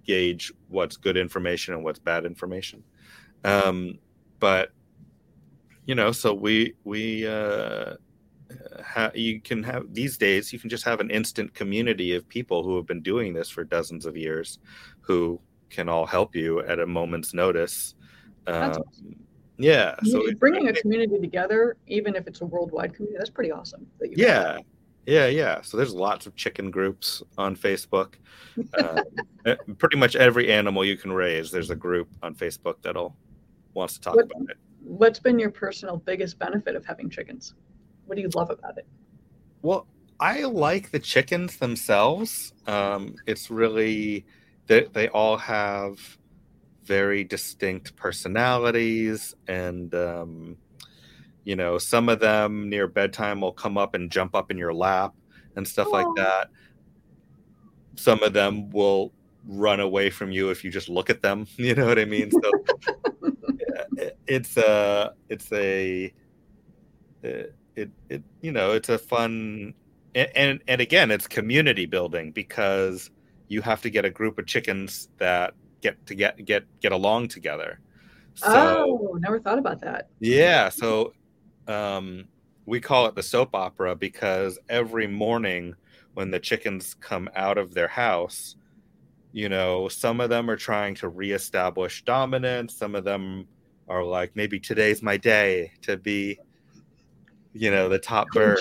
gauge 0.05 0.51
what's 0.69 0.97
good 0.97 1.17
information 1.17 1.73
and 1.73 1.83
what's 1.83 1.99
bad 1.99 2.25
information 2.25 2.83
um, 3.43 3.97
but 4.39 4.71
you 5.85 5.95
know 5.95 6.11
so 6.11 6.33
we 6.33 6.73
we 6.83 7.27
uh, 7.27 7.93
ha- 8.83 9.11
you 9.13 9.39
can 9.41 9.63
have 9.63 9.93
these 9.93 10.17
days 10.17 10.51
you 10.51 10.59
can 10.59 10.69
just 10.69 10.83
have 10.83 10.99
an 10.99 11.09
instant 11.11 11.53
community 11.53 12.15
of 12.15 12.27
people 12.27 12.63
who 12.63 12.75
have 12.75 12.85
been 12.85 13.01
doing 13.01 13.33
this 13.33 13.49
for 13.49 13.63
dozens 13.63 14.05
of 14.05 14.17
years 14.17 14.59
who 15.01 15.39
can 15.69 15.87
all 15.87 16.05
help 16.05 16.35
you 16.35 16.59
at 16.61 16.79
a 16.79 16.85
moment's 16.85 17.33
notice 17.33 17.95
um, 18.47 18.71
awesome. 18.71 19.15
Yeah. 19.59 19.95
So 20.03 20.23
bringing 20.35 20.69
a 20.69 20.73
community 20.73 21.19
together, 21.19 21.75
even 21.87 22.15
if 22.15 22.27
it's 22.27 22.41
a 22.41 22.45
worldwide 22.45 22.95
community, 22.95 23.17
that's 23.17 23.29
pretty 23.29 23.51
awesome. 23.51 23.85
That 23.99 24.17
yeah. 24.17 24.57
Yeah, 25.05 25.27
yeah. 25.27 25.61
So 25.61 25.75
there's 25.75 25.93
lots 25.93 26.27
of 26.27 26.35
chicken 26.35 26.71
groups 26.71 27.21
on 27.37 27.55
Facebook. 27.55 28.15
Eh, 29.45 29.55
pretty 29.77 29.95
much 29.95 30.17
every 30.17 30.51
animal 30.51 30.83
you 30.83 30.97
can 30.97 31.13
raise, 31.13 31.49
there's 31.49 31.69
a 31.69 31.75
group 31.75 32.09
on 32.21 32.35
Facebook 32.35 32.75
that'll 32.81 33.15
wants 33.73 33.93
to 33.93 34.01
talk 34.01 34.15
what, 34.17 34.25
about 34.25 34.49
it. 34.49 34.57
What's 34.83 35.17
been 35.17 35.39
your 35.39 35.49
personal 35.49 35.95
biggest 35.95 36.37
benefit 36.37 36.75
of 36.75 36.85
having 36.85 37.09
chickens? 37.09 37.53
What 38.09 38.15
do 38.15 38.23
you 38.23 38.29
love 38.33 38.49
about 38.49 38.75
it? 38.79 38.87
Well, 39.61 39.85
I 40.19 40.41
like 40.45 40.89
the 40.89 40.97
chickens 40.97 41.57
themselves. 41.57 42.53
Um, 42.65 43.15
it's 43.27 43.51
really 43.51 44.25
they, 44.65 44.85
they 44.91 45.09
all 45.09 45.37
have 45.37 45.99
very 46.83 47.23
distinct 47.23 47.95
personalities 47.95 49.35
and 49.47 49.93
um, 49.93 50.57
you 51.43 51.55
know 51.55 51.77
some 51.77 52.09
of 52.09 52.19
them 52.19 52.67
near 52.67 52.87
bedtime 52.87 53.41
will 53.41 53.51
come 53.51 53.77
up 53.77 53.93
and 53.93 54.11
jump 54.11 54.33
up 54.33 54.49
in 54.49 54.57
your 54.57 54.73
lap 54.73 55.13
and 55.55 55.67
stuff 55.67 55.87
Aww. 55.89 55.93
like 55.93 56.07
that 56.15 56.49
some 57.95 58.23
of 58.23 58.33
them 58.33 58.71
will 58.71 59.13
run 59.47 59.79
away 59.79 60.09
from 60.09 60.31
you 60.31 60.49
if 60.49 60.63
you 60.63 60.71
just 60.71 60.89
look 60.89 61.11
at 61.11 61.21
them 61.21 61.45
you 61.57 61.75
know 61.75 61.85
what 61.85 61.99
i 61.99 62.05
mean 62.05 62.31
so 62.31 62.51
it's 64.27 64.57
a 64.57 65.13
it's 65.29 65.51
a 65.53 66.11
it, 67.21 67.55
it 67.79 67.91
it 68.09 68.23
you 68.41 68.51
know 68.51 68.71
it's 68.71 68.89
a 68.89 68.97
fun 68.97 69.73
and 70.15 70.61
and 70.67 70.81
again 70.81 71.11
it's 71.11 71.27
community 71.27 71.85
building 71.85 72.31
because 72.31 73.09
you 73.47 73.61
have 73.61 73.81
to 73.81 73.89
get 73.89 74.05
a 74.05 74.09
group 74.09 74.37
of 74.37 74.45
chickens 74.45 75.09
that 75.17 75.53
get 75.81 76.05
to 76.05 76.15
get 76.15 76.43
get 76.45 76.65
get 76.81 76.91
along 76.91 77.27
together. 77.27 77.79
So, 78.35 79.09
oh, 79.11 79.17
never 79.19 79.39
thought 79.39 79.59
about 79.59 79.81
that. 79.81 80.07
Yeah, 80.19 80.69
so 80.69 81.13
um, 81.67 82.27
we 82.65 82.79
call 82.79 83.05
it 83.07 83.15
the 83.15 83.23
soap 83.23 83.49
opera 83.53 83.95
because 83.95 84.57
every 84.69 85.07
morning 85.07 85.75
when 86.13 86.31
the 86.31 86.39
chickens 86.39 86.93
come 86.93 87.29
out 87.35 87.57
of 87.57 87.73
their 87.73 87.87
house, 87.87 88.55
you 89.31 89.49
know, 89.49 89.87
some 89.87 90.21
of 90.21 90.29
them 90.29 90.49
are 90.49 90.55
trying 90.55 90.95
to 90.95 91.09
reestablish 91.09 92.03
dominance. 92.03 92.75
Some 92.75 92.95
of 92.95 93.03
them 93.03 93.47
are 93.87 94.03
like, 94.03 94.35
maybe 94.35 94.59
today's 94.59 95.01
my 95.01 95.17
day 95.17 95.71
to 95.81 95.97
be, 95.97 96.39
you 97.59 97.69
know, 97.69 97.89
the 97.89 97.99
top 97.99 98.29
bird. 98.31 98.57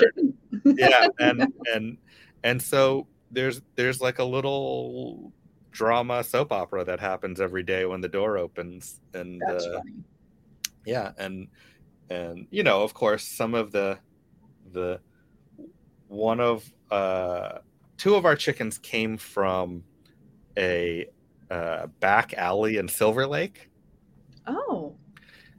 yeah, 0.64 1.06
and 1.20 1.52
and 1.72 1.96
and 2.42 2.60
so 2.60 3.06
there's 3.30 3.62
there's 3.76 4.00
like 4.00 4.18
a 4.18 4.24
little 4.24 5.32
drama 5.70 6.24
soap 6.24 6.50
opera 6.50 6.84
that 6.84 6.98
happens 6.98 7.40
every 7.40 7.62
day 7.62 7.86
when 7.86 8.00
the 8.00 8.08
door 8.08 8.36
opens, 8.36 9.00
and 9.14 9.40
uh, 9.44 9.80
yeah, 10.84 11.12
and 11.16 11.46
and 12.10 12.48
you 12.50 12.64
know, 12.64 12.82
of 12.82 12.92
course, 12.92 13.22
some 13.22 13.54
of 13.54 13.70
the 13.70 14.00
the 14.72 14.98
one 16.08 16.40
of 16.40 16.68
uh, 16.90 17.58
two 17.98 18.16
of 18.16 18.26
our 18.26 18.34
chickens 18.34 18.78
came 18.78 19.16
from 19.16 19.84
a 20.58 21.06
uh, 21.52 21.86
back 22.00 22.34
alley 22.34 22.78
in 22.78 22.88
Silver 22.88 23.28
Lake. 23.28 23.70
Oh. 24.48 24.96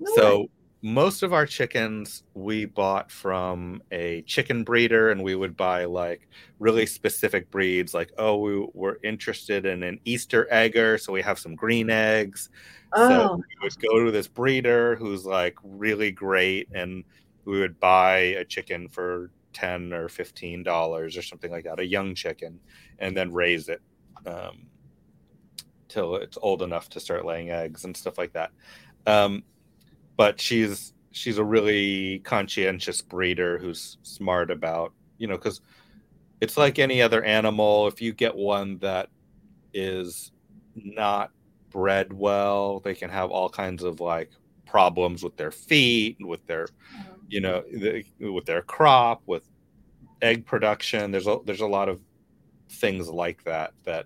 No 0.02 0.16
so 0.16 0.40
way. 0.40 0.50
Most 0.82 1.24
of 1.24 1.34
our 1.34 1.46
chickens 1.46 2.24
we 2.34 2.66
bought 2.66 3.12
from 3.12 3.82
a 3.92 4.22
chicken 4.22 4.64
breeder, 4.64 5.12
and 5.12 5.22
we 5.22 5.36
would 5.36 5.58
buy 5.58 5.86
like 5.86 6.28
really 6.60 6.86
specific 6.86 7.52
breeds. 7.52 7.94
Like, 7.94 8.12
oh, 8.18 8.38
we 8.38 8.68
were 8.74 9.00
interested 9.04 9.66
in 9.66 9.84
an 9.84 10.00
Easter 10.06 10.48
egger, 10.50 10.98
so 10.98 11.12
we 11.12 11.22
have 11.22 11.38
some 11.38 11.56
green 11.56 11.90
eggs. 11.90 12.50
Oh. 12.94 13.10
So 13.10 13.36
we 13.36 13.44
would 13.64 13.80
go 13.82 14.06
to 14.06 14.12
this 14.12 14.28
breeder 14.28 14.96
who's 14.96 15.26
like 15.26 15.58
really 15.64 16.12
great, 16.12 16.70
and 16.74 17.04
we 17.44 17.60
would 17.60 17.80
buy 17.80 18.18
a 18.18 18.46
chicken 18.46 18.88
for 18.88 19.32
10 19.54 19.94
or 19.94 20.08
15 20.08 20.64
dollars 20.64 21.18
or 21.18 21.24
something 21.24 21.52
like 21.52 21.64
that 21.64 21.80
a 21.80 21.86
young 21.86 22.14
chicken 22.14 22.60
and 23.00 23.18
then 23.18 23.34
raise 23.34 23.68
it 23.68 23.82
um, 24.28 24.68
till 25.88 26.16
it's 26.18 26.38
old 26.42 26.62
enough 26.62 26.88
to 26.90 27.00
start 27.00 27.26
laying 27.26 27.50
eggs 27.50 27.84
and 27.84 27.98
stuff 27.98 28.20
like 28.20 28.32
that 28.34 28.52
um, 29.08 29.44
but 30.20 30.42
she's 30.42 30.92
she's 31.12 31.38
a 31.38 31.44
really 31.44 32.20
conscientious 32.26 33.02
breeder 33.02 33.58
who's 33.58 33.98
smart 34.04 34.52
about 34.52 34.92
you 35.18 35.26
know 35.26 35.38
because 35.38 35.62
it's 36.42 36.58
like 36.58 36.78
any 36.78 37.02
other 37.02 37.24
animal 37.24 37.88
if 37.88 38.02
you 38.02 38.12
get 38.12 38.36
one 38.36 38.78
that 38.80 39.08
is 39.74 40.34
not 40.76 41.32
bred 41.70 42.12
well 42.12 42.82
they 42.82 42.94
can 42.94 43.10
have 43.10 43.32
all 43.32 43.48
kinds 43.48 43.82
of 43.82 44.02
like 44.02 44.30
problems 44.66 45.24
with 45.24 45.38
their 45.38 45.52
feet 45.52 46.18
with 46.20 46.46
their 46.48 46.66
mm-hmm. 46.66 47.12
you 47.30 47.40
know 47.40 47.64
the, 47.72 48.04
with 48.20 48.46
their 48.46 48.62
crop 48.62 49.22
with 49.26 49.48
egg 50.22 50.46
production 50.46 51.12
there's 51.12 51.28
a 51.28 51.38
there's 51.46 51.62
a 51.62 51.66
lot 51.66 51.88
of 51.88 52.02
things 52.70 53.08
like 53.08 53.42
that 53.46 53.72
that 53.86 54.06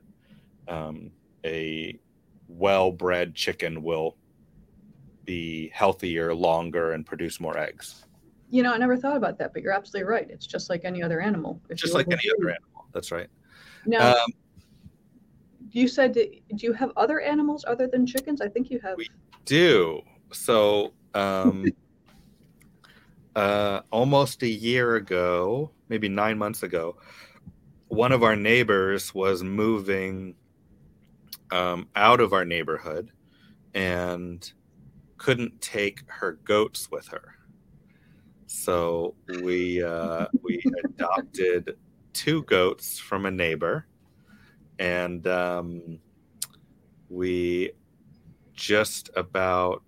um, 0.67 1.10
a 1.43 1.98
well-bred 2.48 3.34
chicken 3.34 3.82
will 3.82 4.15
be 5.25 5.69
healthier 5.73 6.33
longer 6.33 6.93
and 6.93 7.05
produce 7.05 7.39
more 7.39 7.57
eggs. 7.57 8.05
You 8.49 8.61
know 8.61 8.71
i 8.71 8.77
never 8.77 8.95
thought 8.95 9.17
about 9.17 9.39
that 9.39 9.51
but 9.53 9.63
you're 9.63 9.71
absolutely 9.71 10.09
right. 10.09 10.29
It's 10.29 10.45
just 10.45 10.69
like 10.69 10.85
any 10.85 11.01
other 11.01 11.19
animal. 11.19 11.61
Just 11.73 11.93
like 11.93 12.07
any 12.07 12.21
other 12.37 12.49
animal. 12.49 12.87
That's 12.93 13.11
right. 13.11 13.27
Now 13.85 14.13
um, 14.13 14.31
you 15.71 15.87
said 15.87 16.13
do 16.13 16.29
you 16.49 16.73
have 16.73 16.91
other 16.95 17.19
animals 17.19 17.65
other 17.67 17.87
than 17.87 18.05
chickens? 18.05 18.41
I 18.41 18.47
think 18.47 18.69
you 18.69 18.79
have. 18.79 18.97
We 18.97 19.09
do. 19.45 20.01
So 20.31 20.93
um, 21.13 21.65
uh, 23.35 23.81
almost 23.91 24.43
a 24.43 24.47
year 24.47 24.95
ago, 24.95 25.71
maybe 25.89 26.09
nine 26.09 26.37
months 26.37 26.63
ago, 26.63 26.97
one 27.87 28.11
of 28.11 28.23
our 28.23 28.35
neighbors 28.35 29.13
was 29.13 29.43
moving 29.43 30.35
um, 31.51 31.87
out 31.95 32.19
of 32.19 32.33
our 32.33 32.45
neighborhood 32.45 33.11
and 33.73 34.51
couldn't 35.23 35.61
take 35.61 36.03
her 36.07 36.33
goats 36.43 36.91
with 36.91 37.07
her. 37.07 37.35
So 38.45 39.15
we 39.41 39.81
uh, 39.81 40.27
we 40.41 40.61
adopted 40.83 41.77
two 42.11 42.43
goats 42.43 42.99
from 42.99 43.25
a 43.25 43.31
neighbor, 43.31 43.87
and 44.79 45.25
um, 45.25 45.99
we 47.09 47.71
just 48.53 49.11
about 49.15 49.81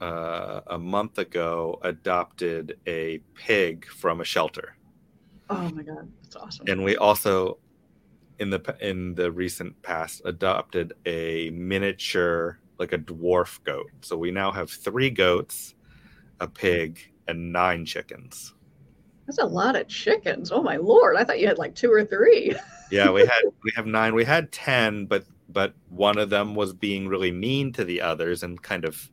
uh, 0.00 0.60
a 0.68 0.78
month 0.78 1.18
ago 1.18 1.80
adopted 1.82 2.78
a 2.86 3.18
pig 3.34 3.84
from 3.86 4.20
a 4.20 4.24
shelter. 4.24 4.76
Oh 5.50 5.68
my 5.74 5.82
god, 5.82 6.08
that's 6.22 6.36
awesome! 6.36 6.66
And 6.68 6.84
we 6.84 6.96
also, 6.96 7.58
in 8.38 8.50
the 8.50 8.76
in 8.80 9.16
the 9.16 9.32
recent 9.32 9.82
past, 9.82 10.22
adopted 10.24 10.92
a 11.04 11.50
miniature, 11.50 12.60
like 12.78 12.92
a 12.92 12.98
dwarf 12.98 13.62
goat. 13.64 13.90
So 14.02 14.16
we 14.16 14.30
now 14.30 14.50
have 14.52 14.70
three 14.70 15.10
goats, 15.10 15.74
a 16.40 16.48
pig, 16.48 17.00
and 17.26 17.52
nine 17.52 17.84
chickens. 17.84 18.54
That's 19.26 19.38
a 19.38 19.46
lot 19.46 19.76
of 19.76 19.88
chickens. 19.88 20.50
Oh 20.50 20.62
my 20.62 20.76
lord! 20.76 21.16
I 21.16 21.24
thought 21.24 21.38
you 21.38 21.46
had 21.46 21.58
like 21.58 21.74
two 21.74 21.92
or 21.92 22.04
three. 22.04 22.54
yeah, 22.90 23.10
we 23.10 23.20
had 23.20 23.42
we 23.62 23.70
have 23.76 23.86
nine. 23.86 24.14
We 24.14 24.24
had 24.24 24.50
ten, 24.52 25.04
but 25.04 25.24
but 25.48 25.74
one 25.88 26.18
of 26.18 26.30
them 26.30 26.54
was 26.54 26.72
being 26.72 27.08
really 27.08 27.32
mean 27.32 27.72
to 27.74 27.84
the 27.84 28.00
others 28.00 28.42
and 28.42 28.62
kind 28.62 28.84
of 28.84 29.10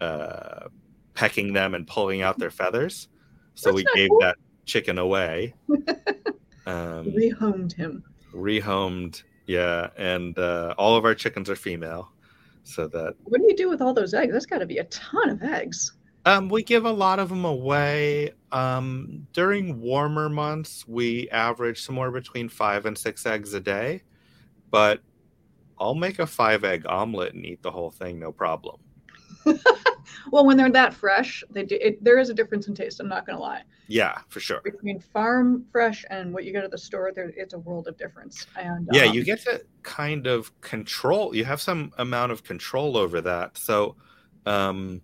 uh, 0.00 0.68
pecking 1.14 1.52
them 1.52 1.74
and 1.74 1.86
pulling 1.86 2.22
out 2.22 2.38
their 2.38 2.50
feathers. 2.50 3.08
So 3.54 3.72
That's 3.72 3.84
we 3.84 3.86
gave 3.94 4.10
cool. 4.10 4.20
that 4.20 4.36
chicken 4.64 4.98
away. 4.98 5.54
um, 6.66 7.06
rehomed 7.06 7.74
him. 7.74 8.04
Rehomed, 8.32 9.22
yeah. 9.46 9.88
And 9.96 10.38
uh, 10.38 10.74
all 10.78 10.96
of 10.96 11.04
our 11.04 11.14
chickens 11.14 11.50
are 11.50 11.56
female. 11.56 12.12
So 12.68 12.86
that. 12.88 13.14
What 13.24 13.40
do 13.40 13.46
you 13.48 13.56
do 13.56 13.68
with 13.68 13.80
all 13.80 13.94
those 13.94 14.12
eggs? 14.12 14.32
That's 14.32 14.46
got 14.46 14.58
to 14.58 14.66
be 14.66 14.78
a 14.78 14.84
ton 14.84 15.30
of 15.30 15.42
eggs. 15.42 15.92
Um, 16.26 16.50
we 16.50 16.62
give 16.62 16.84
a 16.84 16.90
lot 16.90 17.18
of 17.18 17.30
them 17.30 17.46
away. 17.46 18.32
Um, 18.52 19.26
during 19.32 19.80
warmer 19.80 20.28
months, 20.28 20.86
we 20.86 21.30
average 21.30 21.82
somewhere 21.82 22.10
between 22.10 22.50
five 22.50 22.84
and 22.84 22.96
six 22.96 23.24
eggs 23.24 23.54
a 23.54 23.60
day. 23.60 24.02
But 24.70 25.00
I'll 25.80 25.94
make 25.94 26.18
a 26.18 26.26
five 26.26 26.64
egg 26.64 26.84
omelet 26.86 27.32
and 27.32 27.46
eat 27.46 27.62
the 27.62 27.70
whole 27.70 27.90
thing, 27.90 28.18
no 28.18 28.32
problem. 28.32 28.76
well, 30.30 30.44
when 30.44 30.58
they're 30.58 30.70
that 30.70 30.92
fresh, 30.92 31.42
they 31.50 31.62
do. 31.62 31.78
It, 31.80 32.04
there 32.04 32.18
is 32.18 32.28
a 32.28 32.34
difference 32.34 32.68
in 32.68 32.74
taste. 32.74 33.00
I'm 33.00 33.08
not 33.08 33.24
gonna 33.24 33.40
lie. 33.40 33.62
Yeah, 33.88 34.18
for 34.28 34.38
sure. 34.38 34.60
Between 34.62 35.00
farm 35.00 35.64
fresh 35.72 36.04
and 36.10 36.32
what 36.32 36.44
you 36.44 36.52
get 36.52 36.62
at 36.62 36.70
the 36.70 36.78
store, 36.78 37.10
there 37.14 37.32
it's 37.34 37.54
a 37.54 37.58
world 37.58 37.88
of 37.88 37.96
difference. 37.96 38.46
And 38.54 38.86
yeah, 38.92 39.04
um, 39.04 39.14
you 39.14 39.24
get 39.24 39.40
to 39.44 39.62
kind 39.82 40.26
of 40.26 40.58
control. 40.60 41.34
You 41.34 41.46
have 41.46 41.60
some 41.60 41.92
amount 41.96 42.30
of 42.30 42.44
control 42.44 42.98
over 42.98 43.22
that. 43.22 43.56
So, 43.56 43.96
um, 44.44 45.00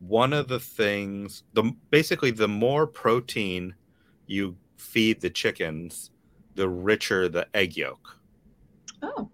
one 0.00 0.32
of 0.32 0.48
the 0.48 0.58
things, 0.58 1.44
the 1.52 1.72
basically, 1.90 2.32
the 2.32 2.48
more 2.48 2.88
protein 2.88 3.72
you 4.26 4.56
feed 4.76 5.20
the 5.20 5.30
chickens, 5.30 6.10
the 6.56 6.68
richer 6.68 7.28
the 7.28 7.46
egg 7.54 7.76
yolk. 7.76 8.18
Oh. 9.00 9.30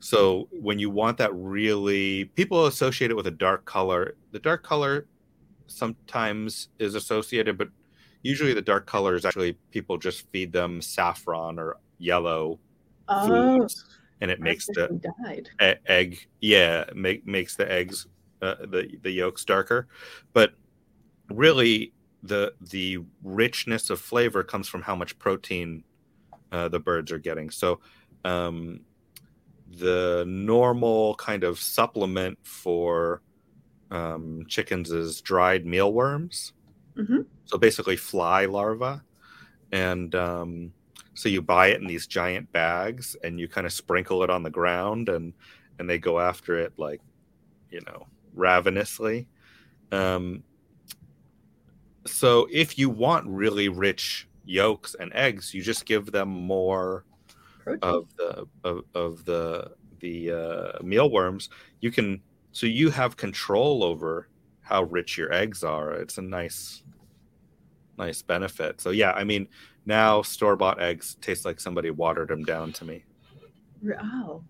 So 0.00 0.48
when 0.52 0.78
you 0.78 0.90
want 0.90 1.16
that 1.18 1.34
really, 1.34 2.26
people 2.26 2.66
associate 2.66 3.10
it 3.10 3.16
with 3.16 3.26
a 3.26 3.32
dark 3.32 3.64
color. 3.64 4.16
The 4.32 4.38
dark 4.38 4.62
color 4.62 5.06
sometimes 5.66 6.68
is 6.78 6.94
associated, 6.94 7.58
but 7.58 7.68
usually 8.22 8.54
the 8.54 8.62
dark 8.62 8.86
color 8.86 9.14
is 9.14 9.24
actually 9.24 9.54
people 9.70 9.98
just 9.98 10.30
feed 10.30 10.52
them 10.52 10.80
saffron 10.80 11.58
or 11.58 11.76
yellow 11.98 12.58
oh, 13.08 13.26
foods, 13.26 13.84
and 14.20 14.30
it 14.30 14.40
makes 14.40 14.66
the 14.66 15.00
e- 15.60 15.80
egg, 15.86 16.26
yeah, 16.40 16.84
make 16.94 17.26
makes 17.26 17.56
the 17.56 17.70
eggs, 17.70 18.06
uh, 18.42 18.56
the 18.60 18.98
the 19.02 19.10
yolks 19.10 19.44
darker. 19.44 19.88
But 20.32 20.52
really, 21.30 21.92
the 22.22 22.54
the 22.60 22.98
richness 23.22 23.90
of 23.90 24.00
flavor 24.00 24.42
comes 24.42 24.68
from 24.68 24.82
how 24.82 24.96
much 24.96 25.18
protein 25.18 25.84
uh, 26.52 26.68
the 26.68 26.80
birds 26.80 27.12
are 27.12 27.18
getting. 27.18 27.50
So. 27.50 27.80
Um, 28.24 28.80
the 29.70 30.24
normal 30.26 31.14
kind 31.16 31.44
of 31.44 31.58
supplement 31.58 32.38
for 32.42 33.22
um, 33.90 34.44
chickens 34.48 34.90
is 34.90 35.20
dried 35.20 35.66
mealworms. 35.66 36.52
Mm-hmm. 36.98 37.20
So 37.44 37.58
basically, 37.58 37.96
fly 37.96 38.46
larvae. 38.46 39.00
And 39.72 40.14
um, 40.14 40.72
so 41.14 41.28
you 41.28 41.42
buy 41.42 41.68
it 41.68 41.80
in 41.80 41.86
these 41.86 42.06
giant 42.06 42.50
bags 42.52 43.16
and 43.22 43.38
you 43.38 43.48
kind 43.48 43.66
of 43.66 43.72
sprinkle 43.72 44.22
it 44.22 44.30
on 44.30 44.42
the 44.42 44.50
ground 44.50 45.08
and, 45.08 45.32
and 45.78 45.88
they 45.88 45.98
go 45.98 46.20
after 46.20 46.58
it 46.58 46.72
like, 46.76 47.00
you 47.70 47.80
know, 47.86 48.06
ravenously. 48.34 49.28
Um, 49.92 50.42
so 52.06 52.48
if 52.50 52.78
you 52.78 52.88
want 52.90 53.26
really 53.26 53.68
rich 53.68 54.28
yolks 54.44 54.96
and 54.98 55.12
eggs, 55.14 55.52
you 55.52 55.62
just 55.62 55.84
give 55.84 56.10
them 56.10 56.28
more 56.28 57.04
Protein. 57.64 57.78
of 57.82 58.16
the 58.16 58.46
of, 58.64 58.84
of 58.94 59.24
the 59.24 59.72
the 60.00 60.30
uh, 60.32 60.82
mealworms, 60.82 61.50
you 61.80 61.90
can 61.90 62.20
so 62.52 62.66
you 62.66 62.90
have 62.90 63.16
control 63.16 63.84
over 63.84 64.28
how 64.60 64.84
rich 64.84 65.18
your 65.18 65.32
eggs 65.32 65.62
are. 65.62 65.92
It's 65.92 66.18
a 66.18 66.22
nice 66.22 66.82
nice 67.98 68.22
benefit. 68.22 68.80
So 68.80 68.90
yeah, 68.90 69.12
I 69.12 69.24
mean 69.24 69.48
now 69.86 70.22
store 70.22 70.56
bought 70.56 70.80
eggs 70.80 71.16
taste 71.20 71.44
like 71.44 71.60
somebody 71.60 71.90
watered 71.90 72.28
them 72.28 72.44
down 72.44 72.72
to 72.74 72.84
me. 72.84 73.04
Wow. 73.82 74.42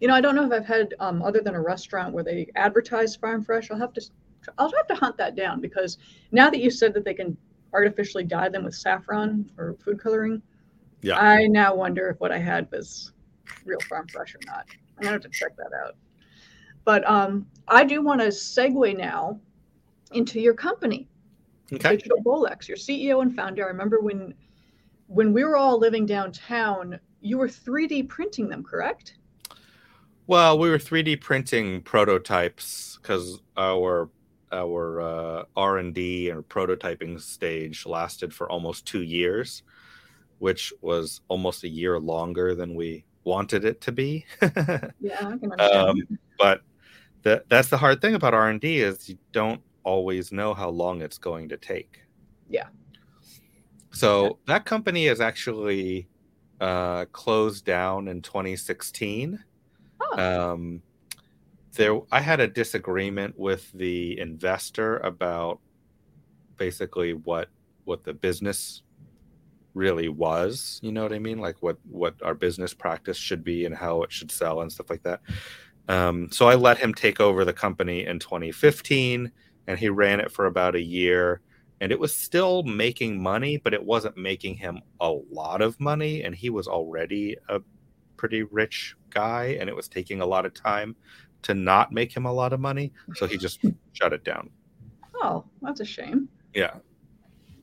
You 0.00 0.08
know, 0.08 0.14
I 0.14 0.20
don't 0.20 0.34
know 0.34 0.46
if 0.46 0.52
I've 0.52 0.66
had 0.66 0.94
um, 0.98 1.22
other 1.22 1.40
than 1.40 1.54
a 1.54 1.60
restaurant 1.60 2.14
where 2.14 2.24
they 2.24 2.48
advertise 2.56 3.14
farm 3.16 3.44
fresh. 3.44 3.70
I'll 3.70 3.78
have 3.78 3.92
to 3.94 4.02
I'll 4.58 4.72
have 4.72 4.86
to 4.88 4.94
hunt 4.94 5.16
that 5.18 5.36
down 5.36 5.60
because 5.60 5.98
now 6.32 6.48
that 6.48 6.60
you 6.60 6.70
said 6.70 6.94
that 6.94 7.04
they 7.04 7.14
can 7.14 7.36
artificially 7.72 8.24
dye 8.24 8.48
them 8.48 8.64
with 8.64 8.74
saffron 8.74 9.50
or 9.58 9.76
food 9.84 10.00
coloring, 10.00 10.42
Yeah. 11.02 11.18
I 11.18 11.46
now 11.46 11.74
wonder 11.74 12.08
if 12.08 12.18
what 12.20 12.32
I 12.32 12.38
had 12.38 12.70
was 12.70 13.12
real 13.64 13.80
farm 13.88 14.06
fresh 14.08 14.34
or 14.34 14.40
not. 14.46 14.66
I'm 14.96 15.02
gonna 15.02 15.12
have 15.12 15.22
to 15.22 15.28
check 15.28 15.56
that 15.56 15.70
out. 15.84 15.96
But 16.84 17.08
um, 17.08 17.46
I 17.68 17.84
do 17.84 18.00
want 18.02 18.20
to 18.20 18.28
segue 18.28 18.96
now 18.96 19.38
into 20.12 20.40
your 20.40 20.54
company, 20.54 21.08
Okay. 21.72 21.96
Digital 21.96 22.18
Bolex, 22.22 22.68
your 22.68 22.76
CEO 22.76 23.22
and 23.22 23.34
founder. 23.34 23.64
I 23.64 23.68
remember 23.68 24.00
when 24.00 24.34
when 25.06 25.32
we 25.32 25.44
were 25.44 25.56
all 25.56 25.78
living 25.78 26.06
downtown, 26.06 26.98
you 27.20 27.36
were 27.36 27.48
3D 27.48 28.08
printing 28.08 28.48
them, 28.48 28.62
correct? 28.62 29.14
Well, 30.26 30.58
we 30.58 30.70
were 30.70 30.78
3D 30.78 31.20
printing 31.20 31.82
prototypes 31.82 32.98
because 33.00 33.40
our 33.56 34.08
our 34.52 35.00
uh, 35.00 35.44
R 35.56 35.78
and 35.78 35.94
D 35.94 36.30
and 36.30 36.48
prototyping 36.48 37.20
stage 37.20 37.86
lasted 37.86 38.34
for 38.34 38.50
almost 38.50 38.86
two 38.86 39.02
years, 39.02 39.62
which 40.38 40.72
was 40.80 41.20
almost 41.28 41.64
a 41.64 41.68
year 41.68 41.98
longer 41.98 42.54
than 42.54 42.74
we 42.74 43.04
wanted 43.24 43.64
it 43.64 43.80
to 43.82 43.92
be. 43.92 44.24
Yeah, 44.40 44.90
I 45.18 45.36
can 45.36 45.52
understand. 45.52 45.74
um, 45.74 46.18
but 46.38 46.62
the, 47.22 47.44
that's 47.48 47.68
the 47.68 47.76
hard 47.76 48.00
thing 48.00 48.14
about 48.14 48.34
R 48.34 48.48
and 48.48 48.60
D 48.60 48.80
is 48.80 49.08
you 49.08 49.18
don't 49.32 49.60
always 49.84 50.32
know 50.32 50.54
how 50.54 50.68
long 50.68 51.02
it's 51.02 51.18
going 51.18 51.48
to 51.48 51.56
take. 51.56 52.00
Yeah. 52.48 52.68
So 53.92 54.38
that 54.46 54.64
company 54.64 55.06
is 55.06 55.20
actually 55.20 56.08
uh, 56.60 57.06
closed 57.06 57.64
down 57.64 58.08
in 58.08 58.22
2016 58.22 59.42
Oh, 60.00 60.52
um, 60.52 60.82
there 61.72 62.00
i 62.10 62.20
had 62.20 62.40
a 62.40 62.48
disagreement 62.48 63.38
with 63.38 63.70
the 63.72 64.18
investor 64.18 64.98
about 64.98 65.60
basically 66.56 67.14
what 67.14 67.48
what 67.84 68.02
the 68.02 68.12
business 68.12 68.82
really 69.74 70.08
was 70.08 70.80
you 70.82 70.90
know 70.90 71.02
what 71.02 71.12
i 71.12 71.18
mean? 71.18 71.38
Like 71.38 71.56
what 71.60 71.78
what 71.88 72.14
our 72.22 72.34
business 72.34 72.74
practice 72.74 73.16
should 73.16 73.44
be 73.44 73.66
and 73.66 73.74
how 73.74 74.02
it 74.02 74.12
should 74.12 74.32
sell 74.32 74.62
and 74.62 74.72
stuff 74.72 74.90
like 74.90 75.02
that. 75.04 75.20
Um, 75.88 76.28
so 76.30 76.48
i 76.48 76.54
let 76.54 76.78
him 76.78 76.92
take 76.92 77.20
over 77.20 77.44
the 77.44 77.52
company 77.52 78.06
in 78.06 78.18
2015 78.18 79.30
and 79.70 79.78
he 79.78 79.88
ran 79.88 80.18
it 80.18 80.32
for 80.32 80.46
about 80.46 80.74
a 80.74 80.82
year 80.82 81.40
and 81.80 81.92
it 81.92 81.98
was 81.98 82.14
still 82.14 82.62
making 82.64 83.22
money 83.22 83.56
but 83.56 83.72
it 83.72 83.84
wasn't 83.84 84.16
making 84.16 84.54
him 84.56 84.80
a 85.00 85.10
lot 85.30 85.62
of 85.62 85.78
money 85.78 86.24
and 86.24 86.34
he 86.34 86.50
was 86.50 86.66
already 86.66 87.36
a 87.48 87.60
pretty 88.16 88.42
rich 88.42 88.96
guy 89.10 89.56
and 89.60 89.68
it 89.68 89.76
was 89.76 89.88
taking 89.88 90.20
a 90.20 90.26
lot 90.26 90.44
of 90.44 90.52
time 90.52 90.94
to 91.42 91.54
not 91.54 91.92
make 91.92 92.14
him 92.14 92.26
a 92.26 92.32
lot 92.32 92.52
of 92.52 92.60
money 92.60 92.92
so 93.14 93.26
he 93.26 93.36
just 93.38 93.60
shut 93.92 94.12
it 94.12 94.24
down 94.24 94.50
oh, 95.22 95.44
that's 95.62 95.80
a 95.80 95.84
shame. 95.84 96.28
yeah 96.54 96.74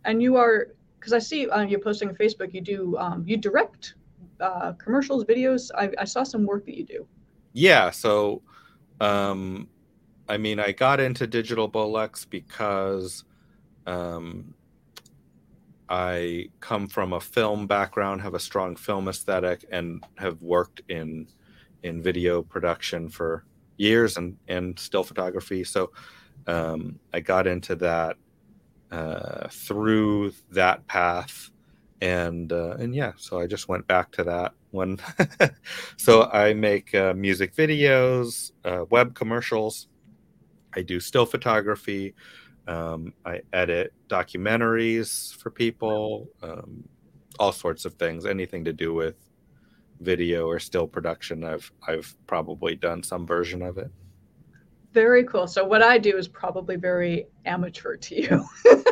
And 0.05 0.21
you 0.21 0.37
are 0.37 0.69
because 0.99 1.13
I 1.13 1.19
see 1.19 1.49
uh, 1.49 1.61
you're 1.61 1.79
posting 1.79 2.09
on 2.09 2.15
Facebook. 2.15 2.53
You 2.53 2.61
do 2.61 2.97
um, 2.97 3.23
you 3.27 3.37
direct 3.37 3.95
uh, 4.39 4.71
commercials, 4.73 5.25
videos. 5.25 5.69
I, 5.75 5.91
I 5.99 6.05
saw 6.05 6.23
some 6.23 6.45
work 6.45 6.65
that 6.65 6.75
you 6.77 6.85
do. 6.85 7.07
yeah 7.53 7.91
so 7.91 8.41
um 9.01 9.67
i 10.29 10.37
mean 10.37 10.59
i 10.59 10.71
got 10.71 10.99
into 10.99 11.27
digital 11.27 11.69
bolex 11.69 12.29
because 12.29 13.23
um 13.85 14.53
i 15.89 16.47
come 16.59 16.87
from 16.87 17.13
a 17.13 17.19
film 17.19 17.67
background 17.67 18.21
have 18.21 18.33
a 18.33 18.39
strong 18.39 18.75
film 18.75 19.07
aesthetic 19.07 19.65
and 19.71 20.03
have 20.17 20.41
worked 20.41 20.81
in 20.89 21.27
in 21.83 22.01
video 22.01 22.41
production 22.41 23.09
for 23.09 23.45
years 23.77 24.17
and 24.17 24.37
and 24.47 24.77
still 24.77 25.03
photography. 25.03 25.63
So 25.63 25.91
um 26.47 26.99
i 27.13 27.19
got 27.19 27.47
into 27.47 27.75
that 27.75 28.17
uh 28.91 29.47
through 29.49 30.33
that 30.51 30.85
path. 30.87 31.51
And 31.99 32.53
uh, 32.53 32.75
and 32.77 32.93
yeah 32.93 33.13
so 33.17 33.39
i 33.39 33.47
just 33.47 33.67
went 33.67 33.87
back 33.87 34.11
to 34.13 34.23
that 34.25 34.53
one. 34.71 34.99
So 35.97 36.29
i 36.31 36.53
make 36.53 36.93
uh, 36.93 37.13
music 37.13 37.55
videos 37.55 38.51
uh, 38.65 38.85
web 38.89 39.15
commercials 39.15 39.87
i 40.75 40.81
do 40.81 40.99
still 40.99 41.25
photography 41.25 42.13
um, 42.67 43.13
i 43.25 43.41
edit 43.53 43.93
documentaries 44.09 45.35
for 45.35 45.49
people 45.49 46.27
um, 46.43 46.83
all 47.39 47.51
sorts 47.51 47.85
of 47.85 47.93
things 47.93 48.25
anything 48.25 48.63
to 48.65 48.73
do 48.73 48.93
with 48.93 49.15
video 50.01 50.45
or 50.47 50.59
still 50.59 50.87
production 50.87 51.43
i've 51.43 51.71
i've 51.87 52.15
probably 52.27 52.75
done 52.75 53.01
some 53.01 53.25
version 53.25 53.61
of 53.61 53.77
it 53.77 53.91
Very 54.93 55.23
cool. 55.25 55.47
So 55.47 55.63
what 55.63 55.83
I 55.83 55.99
do 55.99 56.17
is 56.17 56.27
probably 56.27 56.75
very 56.75 57.27
amateur 57.45 57.97
to 57.97 58.15
you 58.15 58.45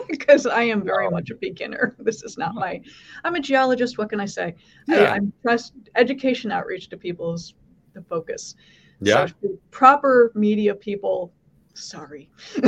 because 0.07 0.45
I 0.61 0.63
am 0.63 0.83
very 0.83 1.09
much 1.09 1.31
a 1.31 1.35
beginner. 1.35 1.95
This 2.05 2.21
is 2.21 2.37
not 2.37 2.53
my. 2.53 2.81
I'm 3.23 3.33
a 3.35 3.39
geologist. 3.39 3.97
What 3.97 4.09
can 4.09 4.19
I 4.19 4.25
say? 4.27 4.53
Yeah. 4.87 5.13
I'm 5.13 5.33
just 5.47 5.73
education 5.95 6.51
outreach 6.51 6.89
to 6.89 6.97
people 6.97 7.33
is 7.33 7.55
the 7.93 8.03
focus. 8.03 8.55
yeah 9.01 9.25
So 9.27 9.57
proper 9.71 10.31
media 10.35 10.75
people. 10.75 11.31
Sorry. 11.75 12.29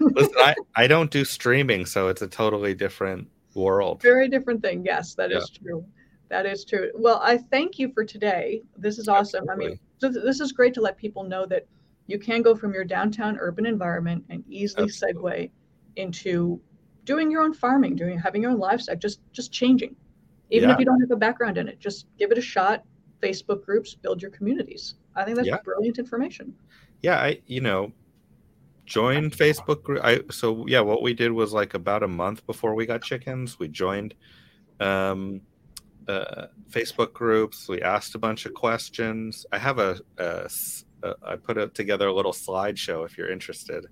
listen 0.00 0.34
I, 0.38 0.54
I 0.76 0.86
don't 0.86 1.10
do 1.10 1.24
streaming 1.24 1.86
so 1.86 2.08
it's 2.08 2.22
a 2.22 2.26
totally 2.28 2.74
different 2.74 3.28
world 3.54 4.02
Very 4.02 4.28
different 4.28 4.62
thing. 4.62 4.84
Yes, 4.84 5.14
that 5.14 5.32
is 5.32 5.50
Yeah. 5.54 5.62
true. 5.62 5.84
That 6.28 6.46
is 6.46 6.64
true. 6.64 6.92
Well, 6.94 7.18
I 7.24 7.38
thank 7.38 7.78
you 7.80 7.90
for 7.92 8.04
today. 8.04 8.62
This 8.76 8.98
is 8.98 9.08
awesome. 9.08 9.50
I 9.50 9.56
mean, 9.56 9.76
th- 10.00 10.12
this 10.12 10.38
is 10.40 10.52
great 10.52 10.72
to 10.74 10.80
let 10.80 10.96
people 10.96 11.24
know 11.24 11.44
that 11.46 11.66
you 12.06 12.18
can 12.20 12.40
go 12.42 12.54
from 12.54 12.72
your 12.72 12.84
downtown 12.84 13.36
urban 13.40 13.66
environment 13.66 14.24
and 14.30 14.44
easily 14.48 14.84
Absolutely. 14.84 15.32
segue 15.32 15.50
into 15.96 16.60
doing 17.04 17.30
your 17.32 17.42
own 17.42 17.52
farming, 17.52 17.96
doing 17.96 18.16
having 18.16 18.42
your 18.42 18.52
own 18.52 18.58
livestock, 18.58 18.98
just 19.00 19.20
just 19.32 19.50
changing. 19.50 19.96
Even 20.50 20.68
Yeah. 20.68 20.74
if 20.74 20.78
you 20.78 20.84
don't 20.84 21.00
have 21.00 21.10
a 21.10 21.16
background 21.16 21.58
in 21.58 21.66
it, 21.66 21.80
just 21.80 22.06
give 22.18 22.30
it 22.30 22.38
a 22.38 22.42
shot. 22.42 22.84
Facebook 23.20 23.64
groups, 23.64 23.94
build 23.94 24.22
your 24.22 24.30
communities. 24.30 24.94
I 25.16 25.24
think 25.24 25.36
that's 25.36 25.48
Yeah. 25.48 25.58
brilliant 25.64 25.98
information. 25.98 26.54
yeah 27.02 27.16
i 27.18 27.40
you 27.46 27.60
know 27.62 27.90
joined 28.90 29.30
facebook 29.32 29.82
group 29.84 30.00
i 30.04 30.20
so 30.30 30.66
yeah 30.66 30.80
what 30.80 31.00
we 31.00 31.12
did 31.14 31.30
was 31.30 31.52
like 31.52 31.74
about 31.74 32.02
a 32.02 32.08
month 32.08 32.44
before 32.46 32.74
we 32.74 32.84
got 32.86 33.00
chickens 33.02 33.58
we 33.58 33.68
joined 33.68 34.12
um 34.80 35.40
uh, 36.08 36.46
facebook 36.70 37.12
groups 37.12 37.68
we 37.68 37.80
asked 37.82 38.14
a 38.16 38.18
bunch 38.18 38.46
of 38.46 38.52
questions 38.52 39.46
i 39.52 39.58
have 39.58 39.78
a, 39.78 39.92
a 40.18 40.48
a- 41.02 41.14
I 41.32 41.36
put 41.36 41.56
it 41.56 41.74
together 41.74 42.08
a 42.08 42.12
little 42.12 42.32
slideshow 42.32 43.06
if 43.06 43.16
you're 43.16 43.30
interested 43.30 43.86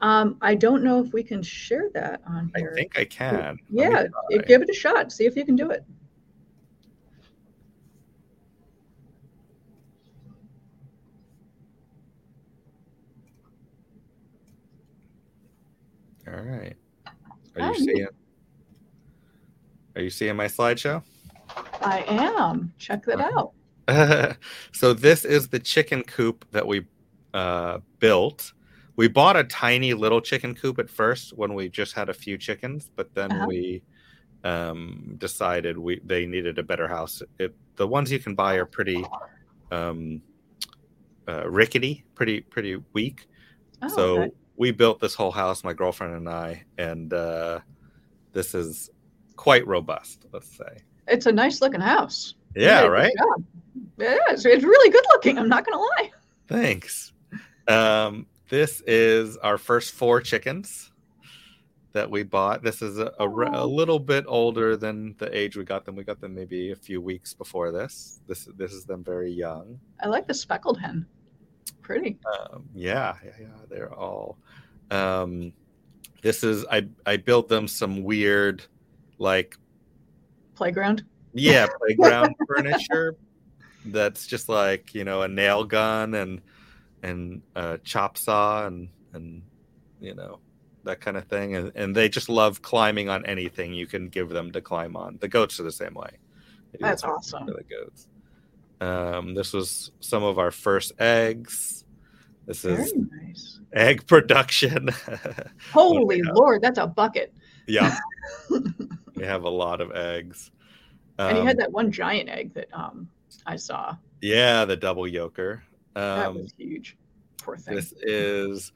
Um, 0.00 0.36
I 0.50 0.54
don't 0.54 0.82
know 0.82 0.98
if 1.04 1.12
we 1.12 1.22
can 1.22 1.42
share 1.42 1.88
that 1.94 2.20
on 2.26 2.50
here. 2.56 2.72
i 2.72 2.74
think 2.78 2.98
i 2.98 3.04
can 3.04 3.58
yeah, 3.70 4.06
give 4.50 4.60
it 4.62 4.68
a 4.70 4.78
shot. 4.84 5.12
See 5.12 5.26
if 5.30 5.34
you 5.36 5.44
can 5.44 5.56
do 5.56 5.70
it. 5.70 5.82
All 16.34 16.42
right 16.42 16.76
are 17.56 17.68
you 17.68 17.74
seeing 17.74 18.06
are 19.96 20.02
you 20.02 20.10
seeing 20.10 20.36
my 20.36 20.46
slideshow 20.46 21.02
I 21.82 22.04
am. 22.08 22.72
Check 22.78 23.04
that 23.04 23.20
out. 23.20 23.52
so 24.72 24.92
this 24.94 25.24
is 25.24 25.48
the 25.48 25.58
chicken 25.58 26.02
coop 26.02 26.44
that 26.52 26.66
we 26.66 26.86
uh, 27.34 27.78
built. 27.98 28.52
We 28.96 29.08
bought 29.08 29.36
a 29.36 29.44
tiny 29.44 29.92
little 29.92 30.20
chicken 30.20 30.54
coop 30.54 30.78
at 30.78 30.88
first 30.88 31.36
when 31.36 31.54
we 31.54 31.68
just 31.68 31.92
had 31.92 32.08
a 32.08 32.14
few 32.14 32.38
chickens, 32.38 32.90
but 32.96 33.14
then 33.14 33.30
Uh-huh. 33.32 33.46
we 33.46 33.82
um, 34.42 35.16
decided 35.18 35.76
we 35.76 36.00
they 36.04 36.26
needed 36.26 36.58
a 36.58 36.62
better 36.62 36.88
house. 36.88 37.22
It, 37.38 37.54
the 37.76 37.86
ones 37.86 38.10
you 38.10 38.18
can 38.18 38.34
buy 38.34 38.54
are 38.54 38.66
pretty 38.66 39.04
um, 39.70 40.22
uh, 41.28 41.48
rickety, 41.48 42.04
pretty 42.14 42.40
pretty 42.40 42.82
weak. 42.94 43.28
Oh, 43.82 43.88
so 43.88 44.20
okay. 44.22 44.30
We 44.56 44.70
built 44.70 45.00
this 45.00 45.14
whole 45.14 45.32
house, 45.32 45.64
my 45.64 45.72
girlfriend 45.72 46.14
and 46.14 46.28
I, 46.28 46.64
and 46.78 47.12
uh, 47.12 47.60
this 48.32 48.54
is 48.54 48.90
quite 49.36 49.66
robust. 49.66 50.26
Let's 50.32 50.56
say. 50.56 50.82
it's 51.08 51.26
a 51.26 51.32
nice 51.32 51.60
looking 51.60 51.80
house. 51.80 52.34
Yeah. 52.54 52.82
did 52.82 52.86
a 52.86 52.88
good 52.88 52.92
Right. 52.92 53.12
It 53.98 54.32
is. 54.32 54.46
It's 54.46 54.64
really 54.64 54.90
good 54.90 55.04
looking. 55.12 55.38
I'm 55.38 55.48
not 55.48 55.64
gonna 55.64 55.78
lie. 55.78 56.10
Thanks. 56.48 57.12
Um, 57.66 58.26
this 58.48 58.82
is 58.86 59.36
our 59.38 59.58
first 59.58 59.94
four 59.94 60.20
chickens. 60.20 60.90
that 61.92 62.10
we 62.10 62.24
bought. 62.24 62.62
This 62.62 62.82
is 62.82 62.98
a, 62.98 63.12
a, 63.20 63.28
a, 63.28 63.64
little 63.64 64.00
bit 64.00 64.24
older 64.26 64.76
than 64.76 65.14
the 65.18 65.36
age 65.36 65.56
we 65.56 65.62
got 65.62 65.84
them. 65.84 65.94
We 65.94 66.02
got 66.02 66.20
them 66.20 66.34
maybe 66.34 66.72
a 66.72 66.76
few 66.76 67.00
weeks 67.00 67.32
before 67.32 67.70
this. 67.70 68.20
This 68.26 68.48
this 68.56 68.72
is 68.72 68.84
them 68.84 69.04
very 69.04 69.30
young. 69.30 69.78
I 70.02 70.08
like 70.08 70.26
the 70.26 70.34
speckled 70.34 70.80
hen. 70.80 71.06
Pretty. 71.84 72.18
Um, 72.26 72.64
yeah, 72.74 73.14
yeah, 73.22 73.30
yeah. 73.40 73.46
They're 73.68 73.92
all. 73.92 74.38
Um, 74.90 75.52
this 76.22 76.42
is 76.42 76.64
I 76.70 76.88
I 77.04 77.18
built 77.18 77.48
them 77.48 77.68
some 77.68 78.02
weird, 78.02 78.64
like 79.18 79.56
playground. 80.56 81.04
Yeah, 81.34 81.66
playground 81.78 82.34
furniture. 82.48 83.16
That's 83.84 84.26
just 84.26 84.48
like 84.48 84.94
you 84.94 85.04
know 85.04 85.22
a 85.22 85.28
nail 85.28 85.62
gun 85.62 86.14
and 86.14 86.40
and 87.02 87.42
a 87.54 87.78
chop 87.84 88.16
saw 88.16 88.66
and 88.66 88.88
and 89.12 89.42
you 90.00 90.14
know 90.14 90.40
that 90.84 91.00
kind 91.00 91.16
of 91.16 91.24
thing 91.26 91.56
and, 91.56 91.72
and 91.74 91.94
they 91.94 92.08
just 92.08 92.28
love 92.28 92.62
climbing 92.62 93.08
on 93.08 93.24
anything 93.26 93.72
you 93.72 93.86
can 93.86 94.08
give 94.08 94.28
them 94.28 94.52
to 94.52 94.60
climb 94.60 94.96
on 94.96 95.16
the 95.20 95.28
goats 95.28 95.58
are 95.58 95.62
the 95.62 95.72
same 95.72 95.94
way 95.94 96.10
that's 96.78 97.04
awesome 97.04 97.46
the 97.46 97.64
goats 97.64 98.08
um, 98.84 99.34
this 99.34 99.52
was 99.52 99.92
some 100.00 100.22
of 100.22 100.38
our 100.38 100.50
first 100.50 100.92
eggs 100.98 101.84
this 102.46 102.62
Very 102.62 102.82
is 102.82 102.94
nice. 102.94 103.60
egg 103.72 104.06
production 104.06 104.90
holy 105.72 106.22
lord 106.22 106.62
that's 106.62 106.78
a 106.78 106.86
bucket 106.86 107.32
yeah 107.66 107.96
we 109.16 109.24
have 109.24 109.44
a 109.44 109.48
lot 109.48 109.80
of 109.80 109.90
eggs 109.92 110.50
um, 111.18 111.28
and 111.28 111.38
you 111.38 111.44
had 111.44 111.58
that 111.58 111.72
one 111.72 111.90
giant 111.90 112.28
egg 112.28 112.52
that 112.54 112.68
um, 112.72 113.08
i 113.46 113.56
saw 113.56 113.96
yeah 114.20 114.64
the 114.64 114.76
double 114.76 115.04
yoker. 115.04 115.60
um, 115.96 116.18
that 116.18 116.34
was 116.34 116.52
huge 116.58 116.96
Poor 117.42 117.56
thing. 117.56 117.74
this 117.74 117.92
is 118.02 118.72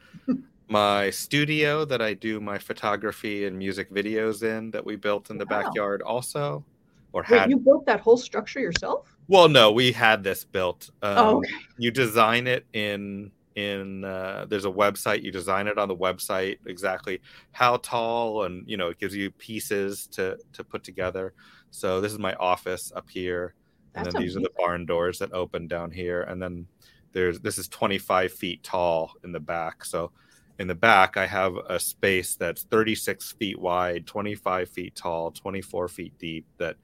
my 0.69 1.09
studio 1.11 1.85
that 1.87 2.03
I 2.03 2.15
do 2.15 2.41
my 2.41 2.59
photography 2.59 3.47
and 3.47 3.59
music 3.59 3.91
videos 3.91 4.43
in 4.43 4.71
that 4.73 4.85
we 4.85 4.97
built 4.97 5.31
in 5.31 5.39
the 5.39 5.47
wow. 5.51 5.63
backyard 5.63 6.03
also. 6.03 6.65
Or 7.13 7.25
Wait, 7.29 7.41
had 7.41 7.51
you 7.51 7.59
built 7.59 7.87
that 7.87 8.01
whole 8.01 8.17
structure 8.17 8.61
yourself? 8.61 9.17
Well, 9.29 9.49
no, 9.49 9.73
we 9.73 9.93
had 9.93 10.23
this 10.23 10.45
built. 10.45 10.91
Um, 11.03 11.19
oh, 11.19 11.37
okay. 11.39 11.53
You 11.79 11.91
design 11.91 12.47
it 12.47 12.67
in 12.73 13.31
in 13.55 14.05
uh, 14.05 14.47
there's 14.49 14.67
a 14.67 14.71
website. 14.71 15.23
You 15.23 15.33
design 15.33 15.67
it 15.67 15.79
on 15.79 15.89
the 15.89 15.97
website 15.97 16.59
exactly 16.67 17.21
how 17.53 17.79
tall, 17.79 18.45
and 18.45 18.63
you 18.69 18.77
know 18.77 18.89
it 18.89 18.99
gives 18.99 19.17
you 19.17 19.31
pieces 19.33 20.07
to 20.13 20.39
to 20.53 20.63
put 20.63 20.85
together. 20.85 21.35
So 21.71 22.01
this 22.01 22.13
is 22.13 22.19
my 22.19 22.35
office 22.35 22.93
up 22.95 23.09
here, 23.11 23.55
and 23.95 24.07
then 24.07 24.23
these 24.23 24.37
amazing. 24.37 24.43
are 24.43 24.45
the 24.45 24.55
barn 24.59 24.87
doors 24.87 25.19
that 25.19 25.33
open 25.33 25.67
down 25.67 25.91
here, 25.91 26.23
and 26.23 26.41
then 26.41 26.67
there's 27.13 27.41
this 27.41 27.59
is 27.59 27.69
25 27.69 28.33
feet 28.33 28.63
tall 28.63 29.13
in 29.25 29.33
the 29.33 29.41
back. 29.41 29.85
So 29.85 30.13
in 30.59 30.67
the 30.67 30.75
back, 30.75 31.17
I 31.17 31.27
have 31.27 31.57
a 31.69 31.79
space 31.79 32.35
that's 32.35 32.63
36 32.65 33.33
feet 33.33 33.59
wide, 33.59 34.07
25 34.07 34.69
feet 34.69 34.95
tall, 34.95 35.31
24 35.31 35.89
feet 35.89 36.19
deep 36.19 36.47
that 36.59 36.77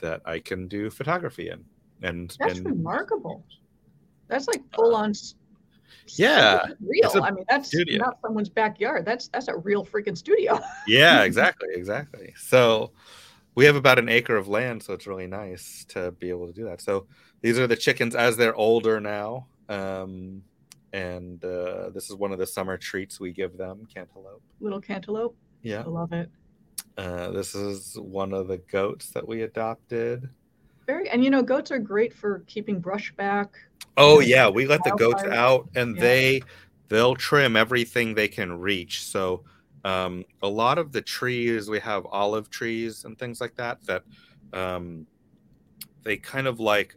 that 0.00 0.22
I 0.24 0.38
can 0.38 0.68
do 0.68 0.90
photography 0.90 1.50
in. 1.50 1.64
And 2.02 2.34
that's 2.38 2.58
and, 2.58 2.66
remarkable. 2.66 3.44
That's 4.28 4.46
like 4.46 4.62
full 4.74 4.94
on. 4.94 5.12
yeah, 6.06 6.66
real. 6.80 7.22
I 7.22 7.30
mean, 7.30 7.44
that's 7.48 7.68
studio. 7.68 7.98
not 7.98 8.18
someone's 8.22 8.48
backyard. 8.48 9.04
That's 9.04 9.28
that's 9.28 9.48
a 9.48 9.56
real 9.56 9.84
freaking 9.84 10.16
studio. 10.16 10.60
yeah, 10.86 11.22
exactly, 11.24 11.68
exactly. 11.72 12.34
So 12.36 12.92
we 13.54 13.64
have 13.64 13.76
about 13.76 13.98
an 13.98 14.08
acre 14.08 14.36
of 14.36 14.48
land, 14.48 14.82
so 14.82 14.94
it's 14.94 15.06
really 15.06 15.26
nice 15.26 15.84
to 15.88 16.12
be 16.12 16.30
able 16.30 16.46
to 16.46 16.52
do 16.52 16.64
that. 16.64 16.80
So 16.80 17.06
these 17.42 17.58
are 17.58 17.66
the 17.66 17.76
chickens 17.76 18.14
as 18.14 18.36
they're 18.36 18.54
older 18.54 19.00
now. 19.00 19.48
Um, 19.68 20.42
and 20.92 21.44
uh, 21.44 21.90
this 21.90 22.10
is 22.10 22.16
one 22.16 22.32
of 22.32 22.38
the 22.38 22.46
summer 22.46 22.76
treats 22.76 23.20
we 23.20 23.32
give 23.32 23.56
them 23.56 23.86
cantaloupe. 23.92 24.42
Little 24.60 24.80
cantaloupe. 24.80 25.36
Yeah. 25.62 25.80
I 25.80 25.88
love 25.88 26.12
it. 26.12 26.30
Uh, 26.96 27.30
this 27.30 27.54
is 27.54 27.98
one 27.98 28.32
of 28.32 28.48
the 28.48 28.58
goats 28.58 29.10
that 29.10 29.26
we 29.26 29.42
adopted. 29.42 30.28
Very 30.86 31.08
and 31.10 31.22
you 31.22 31.30
know 31.30 31.42
goats 31.42 31.70
are 31.70 31.78
great 31.78 32.14
for 32.14 32.40
keeping 32.46 32.80
brush 32.80 33.12
back. 33.12 33.54
Oh 33.96 34.20
yeah 34.20 34.48
we 34.48 34.66
let 34.66 34.82
the 34.84 34.90
goats 34.92 35.22
out 35.24 35.68
and 35.76 35.96
yeah. 35.96 36.02
they 36.02 36.42
they'll 36.88 37.14
trim 37.14 37.56
everything 37.56 38.14
they 38.14 38.28
can 38.28 38.58
reach. 38.58 39.04
So 39.04 39.44
um, 39.84 40.24
a 40.42 40.48
lot 40.48 40.78
of 40.78 40.92
the 40.92 41.02
trees 41.02 41.68
we 41.68 41.78
have 41.80 42.06
olive 42.06 42.50
trees 42.50 43.04
and 43.04 43.18
things 43.18 43.40
like 43.40 43.54
that 43.56 43.84
that 43.86 44.02
um, 44.52 45.06
they 46.02 46.16
kind 46.16 46.46
of 46.46 46.58
like 46.58 46.96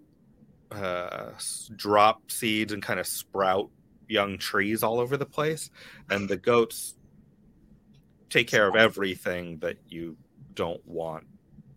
uh, 0.72 1.32
drop 1.76 2.32
seeds 2.32 2.72
and 2.72 2.82
kind 2.82 3.00
of 3.00 3.06
sprout 3.06 3.70
young 4.12 4.38
trees 4.38 4.84
all 4.84 5.00
over 5.00 5.18
the 5.18 5.26
place, 5.26 5.70
and 6.10 6.28
the 6.28 6.38
goats 6.38 6.96
take 8.30 8.48
care 8.48 8.68
of 8.68 8.76
everything 8.76 9.58
that 9.60 9.78
you 9.88 10.18
don't 10.54 10.86
want. 10.88 11.26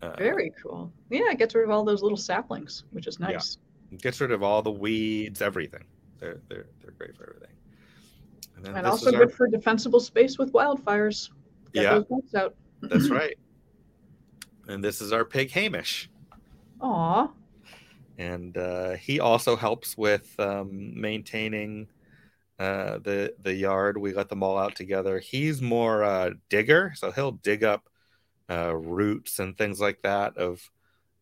Uh, 0.02 0.14
Very 0.16 0.52
cool. 0.62 0.92
Yeah, 1.10 1.30
it 1.30 1.38
gets 1.38 1.54
rid 1.54 1.64
of 1.64 1.70
all 1.70 1.84
those 1.84 2.02
little 2.02 2.18
saplings, 2.18 2.84
which 2.90 3.06
is 3.06 3.18
nice. 3.18 3.58
Yeah. 3.90 3.98
Gets 3.98 4.20
rid 4.20 4.32
of 4.32 4.42
all 4.42 4.62
the 4.62 4.70
weeds, 4.70 5.40
everything. 5.40 5.84
They're 6.18 6.40
they're 6.48 6.66
they're 6.82 6.92
great 6.92 7.16
for 7.16 7.28
everything. 7.28 7.56
And, 8.56 8.78
and 8.78 8.86
also 8.86 9.10
good 9.10 9.20
our... 9.20 9.28
for 9.28 9.46
defensible 9.48 10.00
space 10.00 10.38
with 10.38 10.52
wildfires. 10.52 11.30
Get 11.72 11.82
yeah, 11.82 12.00
those 12.08 12.34
out. 12.34 12.54
that's 12.82 13.08
right. 13.10 13.36
And 14.68 14.82
this 14.82 15.00
is 15.00 15.12
our 15.12 15.24
pig 15.24 15.50
Hamish. 15.50 16.08
Aw. 16.80 17.28
And 18.18 18.56
uh, 18.56 18.92
he 18.92 19.20
also 19.20 19.56
helps 19.56 19.96
with 19.96 20.34
um, 20.38 20.98
maintaining 20.98 21.88
uh, 22.58 22.98
the 22.98 23.34
the 23.42 23.54
yard. 23.54 23.98
We 23.98 24.14
let 24.14 24.28
them 24.28 24.42
all 24.42 24.58
out 24.58 24.76
together. 24.76 25.18
He's 25.18 25.60
more 25.60 26.04
uh, 26.04 26.30
digger, 26.48 26.92
so 26.96 27.10
he'll 27.10 27.32
dig 27.32 27.64
up 27.64 27.88
uh, 28.50 28.74
roots 28.74 29.38
and 29.38 29.56
things 29.56 29.80
like 29.80 30.02
that 30.02 30.36
of 30.36 30.70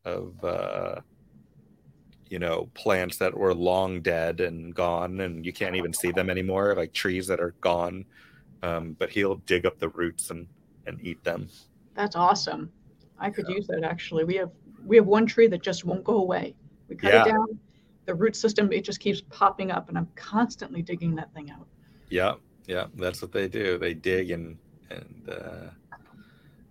of 0.04 0.44
uh, 0.44 1.00
you 2.28 2.38
know 2.38 2.68
plants 2.74 3.16
that 3.18 3.36
were 3.36 3.54
long 3.54 4.02
dead 4.02 4.40
and 4.40 4.74
gone, 4.74 5.20
and 5.20 5.46
you 5.46 5.52
can't 5.52 5.76
even 5.76 5.92
see 5.92 6.10
them 6.10 6.28
anymore, 6.28 6.74
like 6.76 6.92
trees 6.92 7.26
that 7.28 7.40
are 7.40 7.54
gone. 7.60 8.04
Um, 8.62 8.94
but 8.98 9.10
he'll 9.10 9.36
dig 9.36 9.66
up 9.66 9.78
the 9.78 9.88
roots 9.88 10.30
and 10.30 10.46
and 10.86 10.98
eat 11.02 11.22
them. 11.24 11.48
That's 11.94 12.16
awesome. 12.16 12.70
I 13.18 13.30
could 13.30 13.48
use 13.48 13.66
that 13.68 13.84
actually. 13.84 14.24
We 14.24 14.36
have 14.36 14.50
we 14.84 14.96
have 14.96 15.06
one 15.06 15.26
tree 15.26 15.46
that 15.46 15.62
just 15.62 15.84
won't 15.84 16.04
go 16.04 16.18
away. 16.18 16.54
We 16.88 16.96
cut 16.96 17.12
yeah. 17.12 17.22
it 17.24 17.28
down 17.28 17.58
the 18.04 18.14
root 18.14 18.34
system 18.36 18.72
it 18.72 18.84
just 18.84 19.00
keeps 19.00 19.22
popping 19.30 19.70
up 19.70 19.88
and 19.88 19.96
i'm 19.96 20.08
constantly 20.16 20.82
digging 20.82 21.14
that 21.14 21.32
thing 21.34 21.50
out. 21.50 21.66
Yeah 22.08 22.34
yeah 22.66 22.86
that's 22.96 23.22
what 23.22 23.32
they 23.32 23.48
do. 23.48 23.78
They 23.78 23.94
dig 23.94 24.30
and 24.30 24.56
and 24.90 25.28
uh 25.28 25.70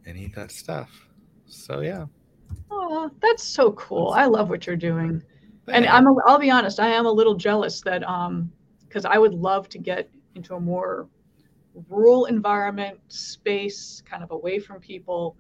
and 0.06 0.18
eat 0.18 0.36
that 0.36 0.52
stuff. 0.52 0.90
So 1.46 1.82
yeah. 1.82 2.06
Oh 2.70 3.10
that's 3.22 3.44
so 3.44 3.72
cool. 3.74 4.12
I 4.12 4.26
love 4.26 4.50
what 4.50 4.66
you're 4.68 4.76
doing. 4.76 5.24
And 5.68 5.86
i'm 5.86 6.06
a, 6.08 6.16
i'll 6.26 6.40
be 6.40 6.52
honest 6.52 6.80
i 6.80 6.88
am 6.88 7.06
a 7.06 7.12
little 7.12 7.36
jealous 7.36 7.82
that 7.82 8.04
um 8.04 8.52
because 8.88 9.06
i 9.06 9.18
would 9.18 9.34
love 9.34 9.70
to 9.70 9.78
get 9.78 10.10
into 10.36 10.56
a 10.56 10.60
more 10.60 11.08
rural 11.88 12.26
environment 12.26 13.00
space 13.08 14.04
kind 14.06 14.24
of 14.24 14.32
away 14.32 14.60
from 14.60 14.80
people. 14.82 15.38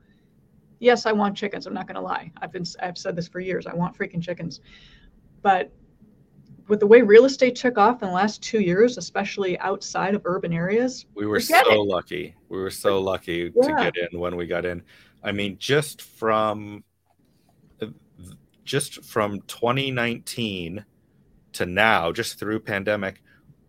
Yes 0.79 1.05
i 1.05 1.11
want 1.11 1.35
chickens 1.35 1.67
i'm 1.67 1.73
not 1.73 1.87
going 1.87 1.95
to 1.95 2.01
lie. 2.01 2.31
I've 2.41 2.51
been 2.51 2.65
i've 2.81 2.97
said 2.97 3.15
this 3.15 3.27
for 3.27 3.39
years 3.39 3.67
i 3.67 3.73
want 3.73 3.97
freaking 3.97 4.21
chickens. 4.21 4.61
But 5.41 5.71
with 6.71 6.79
the 6.79 6.87
way 6.87 7.01
real 7.01 7.25
estate 7.25 7.53
took 7.53 7.77
off 7.77 8.01
in 8.01 8.07
the 8.07 8.13
last 8.13 8.41
two 8.41 8.61
years, 8.61 8.97
especially 8.97 9.59
outside 9.59 10.15
of 10.15 10.21
urban 10.23 10.53
areas, 10.53 11.05
we 11.15 11.25
were 11.25 11.41
so 11.41 11.59
it. 11.69 11.85
lucky. 11.85 12.33
We 12.47 12.59
were 12.59 12.69
so 12.69 13.01
lucky 13.01 13.51
yeah. 13.53 13.75
to 13.75 13.91
get 13.91 14.09
in 14.09 14.17
when 14.17 14.37
we 14.37 14.47
got 14.47 14.63
in. 14.63 14.81
I 15.21 15.33
mean, 15.33 15.57
just 15.59 16.01
from 16.01 16.85
uh, 17.81 17.87
just 18.63 19.03
from 19.03 19.41
2019 19.47 20.85
to 21.51 21.65
now, 21.65 22.09
just 22.13 22.39
through 22.39 22.61
pandemic, 22.61 23.21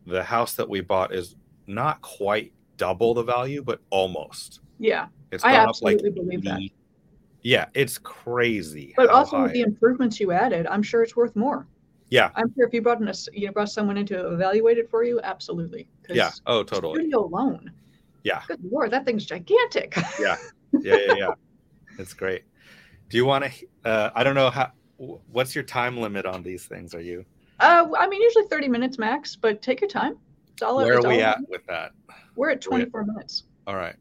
the 0.07 0.23
house 0.23 0.55
that 0.55 0.69
we 0.69 0.81
bought 0.81 1.13
is 1.13 1.35
not 1.67 2.01
quite 2.03 2.53
double 2.77 3.15
the 3.15 3.25
value, 3.25 3.65
but 3.65 3.81
almost. 3.91 4.61
Yeah, 4.79 5.09
it's 5.33 5.43
I 5.43 5.57
absolutely 5.57 6.11
like 6.11 6.15
believe 6.15 6.45
that. 6.45 6.61
Yeah, 7.43 7.67
it's 7.75 7.99
crazy. 7.99 8.95
But 8.97 9.09
also 9.09 9.39
high. 9.39 9.43
with 9.43 9.55
the 9.55 9.63
improvements 9.63 10.21
you 10.21 10.31
added, 10.31 10.69
I'm 10.69 10.85
sure 10.85 11.03
it's 11.03 11.17
worth 11.17 11.35
more. 11.35 11.67
Yeah. 12.13 12.29
I'm 12.35 12.53
sure 12.55 12.67
if 12.67 12.75
you 12.75 12.83
brought 12.83 13.01
in 13.01 13.09
a, 13.09 13.15
you 13.33 13.51
brought 13.53 13.71
someone 13.71 13.97
in 13.97 14.05
to 14.07 14.35
evaluate 14.35 14.77
it 14.77 14.91
for 14.91 15.03
you, 15.03 15.19
absolutely. 15.23 15.89
Yeah. 16.11 16.31
Oh, 16.47 16.63
totally. 16.63 16.97
Studio 17.01 17.25
alone. 17.25 17.73
Yeah. 18.23 18.43
Good 18.47 18.61
lord, 18.71 18.91
that 18.91 19.07
thing's 19.07 19.25
gigantic. 19.25 19.97
yeah. 20.21 20.37
Yeah. 20.83 20.97
Yeah. 21.07 21.15
Yeah. 21.17 21.31
it's 21.99 22.13
great. 22.13 22.43
Do 23.09 23.17
you 23.17 23.25
want 23.25 23.47
to? 23.47 23.67
Uh, 23.87 24.11
I 24.15 24.25
don't 24.25 24.35
know 24.35 24.51
how. 24.51 24.73
What's 24.99 25.55
your 25.55 25.65
time 25.65 25.97
limit 25.97 26.27
on 26.27 26.43
these 26.43 26.67
things? 26.67 26.95
Are 26.95 27.01
you? 27.01 27.25
Uh, 27.61 27.87
I 27.99 28.07
mean, 28.09 28.21
usually 28.21 28.47
30 28.47 28.69
minutes 28.69 28.99
max, 28.99 29.35
but 29.35 29.63
take 29.63 29.81
your 29.81 29.89
time. 29.89 30.19
It's 30.53 30.63
all. 30.63 30.77
Where 30.77 30.99
it's 30.99 31.07
are 31.07 31.09
we 31.09 31.23
at 31.23 31.39
with 31.49 31.65
that? 31.67 31.93
We're 32.37 32.51
at 32.51 32.61
24 32.61 33.05
minutes. 33.05 33.45
All 33.67 33.75
right. 33.75 33.97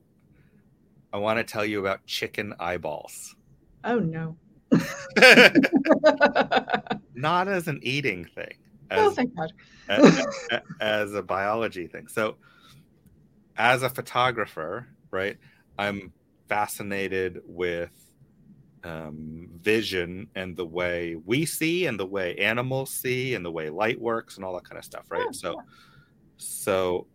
I 1.14 1.18
want 1.18 1.40
to 1.40 1.46
tell 1.46 1.64
you 1.64 1.80
about 1.80 2.06
chicken 2.06 2.54
eyeballs. 2.60 3.38
Oh 3.86 4.00
no. 4.00 4.36
Not 7.16 7.48
as 7.48 7.68
an 7.68 7.80
eating 7.84 8.26
thing. 8.26 8.56
As, 8.92 9.00
oh, 9.00 9.12
thank 9.12 9.34
God. 9.38 9.54
as, 9.88 10.28
as 10.82 11.14
a 11.14 11.24
biology 11.24 11.88
thing. 11.88 12.10
So, 12.10 12.36
as 13.56 13.84
a 13.84 13.90
photographer, 13.90 14.86
right, 15.12 15.38
I'm 15.80 16.12
fascinated 16.50 17.40
with 17.46 17.92
um, 18.84 19.48
vision 19.62 20.28
and 20.36 20.58
the 20.58 20.66
way 20.66 21.16
we 21.26 21.46
see 21.46 21.86
and 21.86 21.98
the 21.98 22.06
way 22.06 22.36
animals 22.36 22.90
see 22.90 23.36
and 23.36 23.46
the 23.46 23.52
way 23.52 23.70
light 23.70 24.02
works 24.02 24.36
and 24.36 24.44
all 24.44 24.56
that 24.56 24.66
kind 24.66 24.78
of 24.78 24.84
stuff, 24.84 25.06
right? 25.10 25.24
Yeah, 25.26 25.32
so, 25.32 25.52
yeah. 25.52 25.62
so 26.36 27.08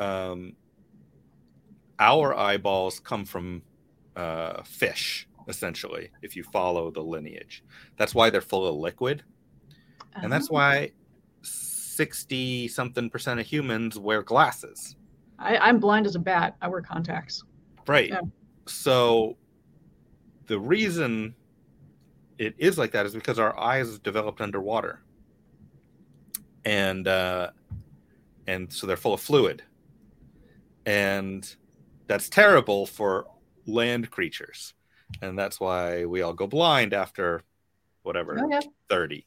um, 0.00 0.56
our 2.00 2.36
eyeballs 2.36 2.98
come 2.98 3.24
from 3.24 3.62
uh, 4.16 4.64
fish, 4.64 5.28
essentially, 5.50 6.10
if 6.22 6.34
you 6.34 6.42
follow 6.44 6.90
the 6.90 7.02
lineage. 7.02 7.62
That's 7.98 8.14
why 8.14 8.30
they're 8.30 8.40
full 8.40 8.66
of 8.66 8.76
liquid. 8.76 9.22
And 10.14 10.32
that's 10.32 10.48
oh. 10.50 10.54
why 10.54 10.92
60 11.42 12.68
something 12.68 13.10
percent 13.10 13.40
of 13.40 13.46
humans 13.46 13.98
wear 13.98 14.22
glasses. 14.22 14.96
I, 15.38 15.68
am 15.68 15.78
blind 15.78 16.06
as 16.06 16.14
a 16.14 16.18
bat. 16.18 16.56
I 16.62 16.68
wear 16.68 16.80
contacts. 16.80 17.44
Right. 17.86 18.10
Yeah. 18.10 18.20
So 18.66 19.36
the 20.46 20.58
reason 20.58 21.34
it 22.38 22.54
is 22.58 22.78
like 22.78 22.92
that 22.92 23.06
is 23.06 23.14
because 23.14 23.38
our 23.38 23.58
eyes 23.58 23.98
developed 23.98 24.40
underwater. 24.40 25.02
And 26.64 27.06
uh, 27.08 27.50
and 28.46 28.72
so 28.72 28.86
they're 28.86 28.96
full 28.96 29.14
of 29.14 29.20
fluid. 29.20 29.62
And 30.86 31.54
that's 32.06 32.28
terrible 32.28 32.86
for 32.86 33.26
land 33.66 34.10
creatures. 34.10 34.74
And 35.22 35.38
that's 35.38 35.60
why 35.60 36.04
we 36.04 36.22
all 36.22 36.32
go 36.32 36.46
blind 36.46 36.94
after 36.94 37.42
whatever, 38.02 38.38
oh, 38.40 38.48
yeah. 38.50 38.60
30. 38.88 39.26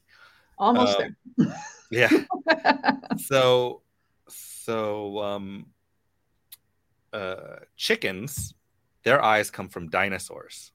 Almost 0.58 1.00
uh, 1.00 1.08
there. 1.36 1.56
yeah. 1.90 2.08
so 3.18 3.82
so 4.28 5.18
um 5.20 5.66
uh 7.12 7.56
chickens, 7.76 8.54
their 9.02 9.22
eyes 9.22 9.50
come 9.50 9.68
from 9.68 9.88
dinosaurs. 9.88 10.72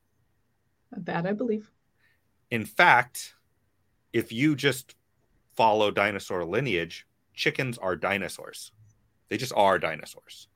That 0.92 1.26
I 1.26 1.34
believe. 1.34 1.70
In 2.52 2.66
fact, 2.66 3.36
if 4.12 4.32
you 4.32 4.56
just 4.56 4.96
follow 5.56 5.92
dinosaur 5.92 6.46
lineage, 6.46 7.06
chickens 7.34 7.78
are 7.78 7.96
dinosaurs. 7.96 8.72
They 9.30 9.38
just 9.38 9.54
are 9.56 9.78
dinosaurs. 9.78 10.48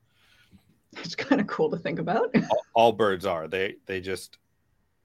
It's 0.98 1.14
kind 1.14 1.40
of 1.40 1.46
cool 1.46 1.70
to 1.70 1.76
think 1.76 1.98
about. 1.98 2.34
all, 2.50 2.64
all, 2.74 2.92
birds 2.92 3.26
are. 3.26 3.48
They 3.48 3.76
they 3.86 4.00
just 4.00 4.38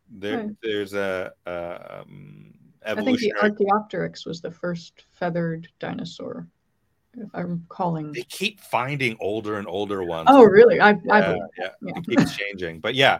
there. 0.09 0.37
Right. 0.37 0.55
There's 0.61 0.93
a, 0.93 1.31
a 1.45 2.01
um, 2.01 2.53
I 2.85 2.95
think 2.95 3.19
the 3.19 3.33
Archaeopteryx 3.41 4.25
was 4.25 4.41
the 4.41 4.51
first 4.51 5.03
feathered 5.11 5.67
dinosaur, 5.79 6.47
if 7.13 7.29
I'm 7.33 7.65
calling. 7.69 8.11
They 8.11 8.23
keep 8.23 8.59
finding 8.59 9.17
older 9.19 9.57
and 9.57 9.67
older 9.67 10.03
ones. 10.03 10.27
Oh, 10.31 10.43
really? 10.43 10.79
I, 10.79 10.91
yeah, 10.91 10.97
I 11.09 11.19
yeah. 11.19 11.37
yeah. 11.57 11.93
It 11.95 12.05
keeps 12.05 12.37
changing, 12.37 12.79
but 12.79 12.95
yeah, 12.95 13.19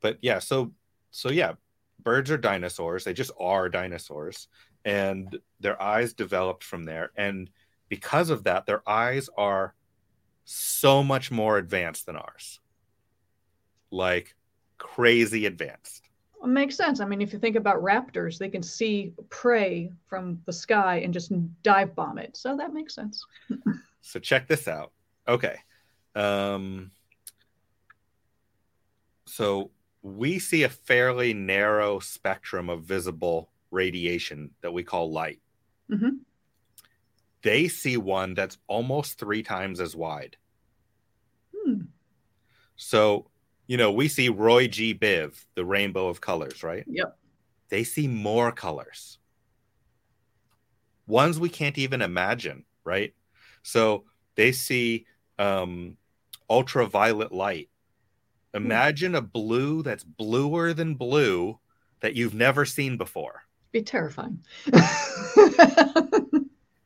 but 0.00 0.18
yeah. 0.20 0.38
So, 0.38 0.72
so 1.10 1.30
yeah, 1.30 1.54
birds 2.02 2.30
are 2.30 2.38
dinosaurs. 2.38 3.04
They 3.04 3.14
just 3.14 3.32
are 3.40 3.68
dinosaurs, 3.68 4.48
and 4.84 5.38
their 5.60 5.80
eyes 5.80 6.12
developed 6.12 6.64
from 6.64 6.84
there. 6.84 7.10
And 7.16 7.50
because 7.88 8.30
of 8.30 8.44
that, 8.44 8.66
their 8.66 8.88
eyes 8.88 9.30
are 9.36 9.74
so 10.44 11.02
much 11.02 11.30
more 11.30 11.58
advanced 11.58 12.06
than 12.06 12.16
ours, 12.16 12.60
like 13.90 14.34
crazy 14.76 15.46
advanced. 15.46 16.07
It 16.42 16.48
makes 16.48 16.76
sense. 16.76 17.00
I 17.00 17.04
mean, 17.04 17.20
if 17.20 17.32
you 17.32 17.38
think 17.38 17.56
about 17.56 17.82
raptors, 17.82 18.38
they 18.38 18.48
can 18.48 18.62
see 18.62 19.12
prey 19.28 19.90
from 20.06 20.40
the 20.46 20.52
sky 20.52 21.00
and 21.00 21.12
just 21.12 21.32
dive 21.62 21.94
bomb 21.94 22.18
it. 22.18 22.36
So 22.36 22.56
that 22.56 22.72
makes 22.72 22.94
sense. 22.94 23.24
so 24.00 24.20
check 24.20 24.46
this 24.46 24.68
out. 24.68 24.92
Okay. 25.26 25.56
Um, 26.14 26.92
so 29.26 29.70
we 30.02 30.38
see 30.38 30.62
a 30.62 30.68
fairly 30.68 31.34
narrow 31.34 31.98
spectrum 31.98 32.70
of 32.70 32.84
visible 32.84 33.50
radiation 33.70 34.50
that 34.62 34.72
we 34.72 34.84
call 34.84 35.10
light. 35.10 35.40
Mm-hmm. 35.90 36.18
They 37.42 37.68
see 37.68 37.96
one 37.96 38.34
that's 38.34 38.58
almost 38.66 39.18
three 39.18 39.42
times 39.42 39.80
as 39.80 39.94
wide. 39.94 40.36
Hmm. 41.54 41.82
So 42.76 43.30
you 43.68 43.76
know, 43.76 43.92
we 43.92 44.08
see 44.08 44.30
Roy 44.30 44.66
G. 44.66 44.94
Biv, 44.94 45.44
the 45.54 45.64
rainbow 45.64 46.08
of 46.08 46.20
colors, 46.20 46.64
right? 46.64 46.84
Yep. 46.88 47.16
They 47.68 47.84
see 47.84 48.08
more 48.08 48.50
colors, 48.50 49.18
ones 51.06 51.38
we 51.38 51.50
can't 51.50 51.76
even 51.76 52.00
imagine, 52.00 52.64
right? 52.82 53.14
So 53.62 54.04
they 54.36 54.52
see 54.52 55.06
um, 55.38 55.98
ultraviolet 56.48 57.30
light. 57.30 57.68
Imagine 58.54 59.14
a 59.14 59.20
blue 59.20 59.82
that's 59.82 60.02
bluer 60.02 60.72
than 60.72 60.94
blue 60.94 61.60
that 62.00 62.14
you've 62.14 62.34
never 62.34 62.64
seen 62.64 62.96
before. 62.96 63.42
Be 63.70 63.82
terrifying. 63.82 64.42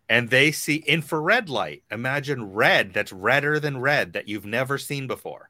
and 0.08 0.28
they 0.28 0.50
see 0.50 0.78
infrared 0.78 1.48
light. 1.48 1.84
Imagine 1.92 2.52
red 2.52 2.92
that's 2.92 3.12
redder 3.12 3.60
than 3.60 3.80
red 3.80 4.14
that 4.14 4.26
you've 4.26 4.44
never 4.44 4.78
seen 4.78 5.06
before 5.06 5.48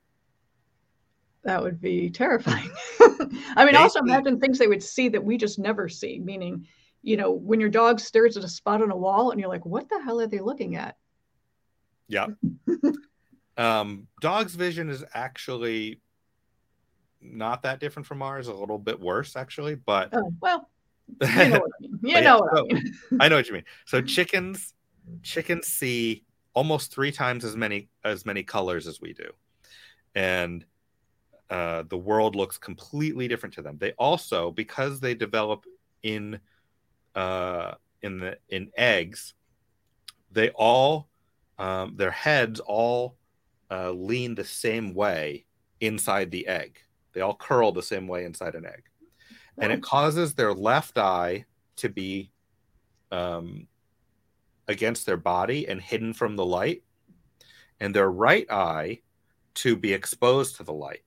that 1.44 1.62
would 1.62 1.80
be 1.80 2.10
terrifying. 2.10 2.70
I 3.56 3.64
mean, 3.64 3.76
also 3.76 4.00
imagine 4.00 4.38
things 4.38 4.58
they 4.58 4.66
would 4.66 4.82
see 4.82 5.08
that 5.08 5.22
we 5.22 5.36
just 5.36 5.58
never 5.58 5.88
see, 5.88 6.18
meaning, 6.18 6.66
you 7.02 7.16
know, 7.16 7.32
when 7.32 7.60
your 7.60 7.68
dog 7.68 8.00
stares 8.00 8.36
at 8.36 8.44
a 8.44 8.48
spot 8.48 8.82
on 8.82 8.90
a 8.90 8.96
wall 8.96 9.30
and 9.30 9.40
you're 9.40 9.48
like, 9.48 9.66
what 9.66 9.88
the 9.88 10.00
hell 10.02 10.20
are 10.20 10.26
they 10.26 10.40
looking 10.40 10.76
at? 10.76 10.96
Yeah. 12.08 12.28
um, 13.56 14.06
dog's 14.20 14.54
vision 14.54 14.88
is 14.88 15.04
actually 15.14 16.00
not 17.20 17.62
that 17.62 17.80
different 17.80 18.06
from 18.06 18.22
ours, 18.22 18.48
a 18.48 18.54
little 18.54 18.78
bit 18.78 19.00
worse, 19.00 19.36
actually, 19.36 19.74
but. 19.74 20.10
Oh, 20.12 20.32
well, 20.40 20.68
you 21.20 21.26
know 21.28 21.60
what 21.60 21.70
I 21.78 21.80
mean. 21.80 21.98
You 22.02 22.20
know 22.20 22.38
what 22.38 22.56
so, 22.56 22.66
I 22.70 22.72
mean. 22.72 22.94
I 23.20 23.28
know 23.28 23.36
what 23.36 23.48
you 23.48 23.54
mean. 23.54 23.64
So 23.86 24.00
chickens, 24.00 24.74
chickens 25.22 25.66
see 25.66 26.24
almost 26.54 26.92
three 26.92 27.12
times 27.12 27.44
as 27.44 27.56
many 27.56 27.88
as 28.04 28.26
many 28.26 28.42
colors 28.42 28.86
as 28.86 29.00
we 29.00 29.12
do. 29.12 29.30
And 30.14 30.64
uh, 31.52 31.84
the 31.90 31.98
world 31.98 32.34
looks 32.34 32.56
completely 32.56 33.28
different 33.28 33.54
to 33.54 33.60
them. 33.60 33.76
They 33.78 33.92
also, 33.92 34.50
because 34.50 35.00
they 35.00 35.14
develop 35.14 35.66
in 36.02 36.40
uh, 37.14 37.74
in 38.00 38.20
the 38.20 38.38
in 38.48 38.70
eggs, 38.74 39.34
they 40.30 40.48
all 40.48 41.10
um, 41.58 41.94
their 41.94 42.10
heads 42.10 42.58
all 42.58 43.18
uh, 43.70 43.90
lean 43.90 44.34
the 44.34 44.46
same 44.46 44.94
way 44.94 45.44
inside 45.78 46.30
the 46.30 46.46
egg. 46.46 46.78
They 47.12 47.20
all 47.20 47.36
curl 47.36 47.70
the 47.70 47.82
same 47.82 48.08
way 48.08 48.24
inside 48.24 48.54
an 48.54 48.64
egg, 48.64 48.84
and 49.58 49.70
it 49.70 49.82
causes 49.82 50.32
their 50.32 50.54
left 50.54 50.96
eye 50.96 51.44
to 51.76 51.90
be 51.90 52.32
um, 53.10 53.68
against 54.68 55.04
their 55.04 55.18
body 55.18 55.68
and 55.68 55.82
hidden 55.82 56.14
from 56.14 56.36
the 56.36 56.46
light, 56.46 56.82
and 57.78 57.94
their 57.94 58.10
right 58.10 58.50
eye 58.50 59.00
to 59.56 59.76
be 59.76 59.92
exposed 59.92 60.56
to 60.56 60.62
the 60.64 60.72
light. 60.72 61.02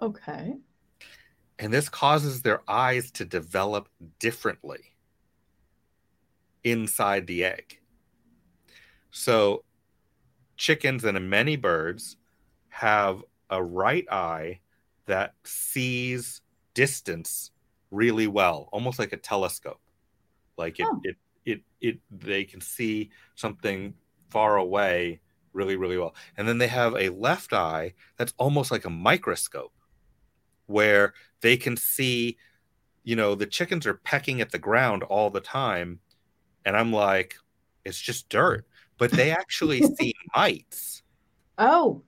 Okay. 0.00 0.54
And 1.58 1.72
this 1.72 1.88
causes 1.88 2.42
their 2.42 2.62
eyes 2.68 3.10
to 3.12 3.24
develop 3.24 3.88
differently 4.18 4.96
inside 6.64 7.26
the 7.26 7.44
egg. 7.44 7.78
So, 9.10 9.64
chickens 10.56 11.04
and 11.04 11.28
many 11.28 11.56
birds 11.56 12.16
have 12.68 13.22
a 13.50 13.62
right 13.62 14.06
eye 14.10 14.60
that 15.06 15.34
sees 15.44 16.40
distance 16.74 17.50
really 17.90 18.26
well, 18.26 18.68
almost 18.72 18.98
like 18.98 19.12
a 19.12 19.16
telescope. 19.16 19.80
Like 20.56 20.78
it, 20.78 20.86
oh. 20.88 21.00
it, 21.02 21.16
it, 21.44 21.60
it, 21.80 21.98
they 22.10 22.44
can 22.44 22.60
see 22.60 23.10
something 23.34 23.94
far 24.30 24.56
away 24.56 25.20
really, 25.52 25.76
really 25.76 25.98
well. 25.98 26.14
And 26.36 26.46
then 26.46 26.58
they 26.58 26.68
have 26.68 26.94
a 26.94 27.08
left 27.10 27.52
eye 27.52 27.94
that's 28.16 28.34
almost 28.38 28.70
like 28.70 28.84
a 28.84 28.90
microscope 28.90 29.72
where 30.70 31.14
they 31.40 31.56
can 31.56 31.76
see, 31.76 32.38
you 33.04 33.16
know, 33.16 33.34
the 33.34 33.46
chickens 33.46 33.86
are 33.86 33.94
pecking 33.94 34.40
at 34.40 34.50
the 34.50 34.58
ground 34.58 35.02
all 35.02 35.30
the 35.30 35.40
time. 35.40 36.00
And 36.64 36.76
I'm 36.76 36.92
like, 36.92 37.36
it's 37.84 38.00
just 38.00 38.28
dirt. 38.28 38.66
But 38.98 39.10
they 39.10 39.30
actually 39.30 39.82
see 39.98 40.14
mites. 40.34 41.02
Oh. 41.58 42.02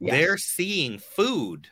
Yes. 0.00 0.12
They're 0.12 0.36
seeing 0.36 0.98
food. 0.98 1.68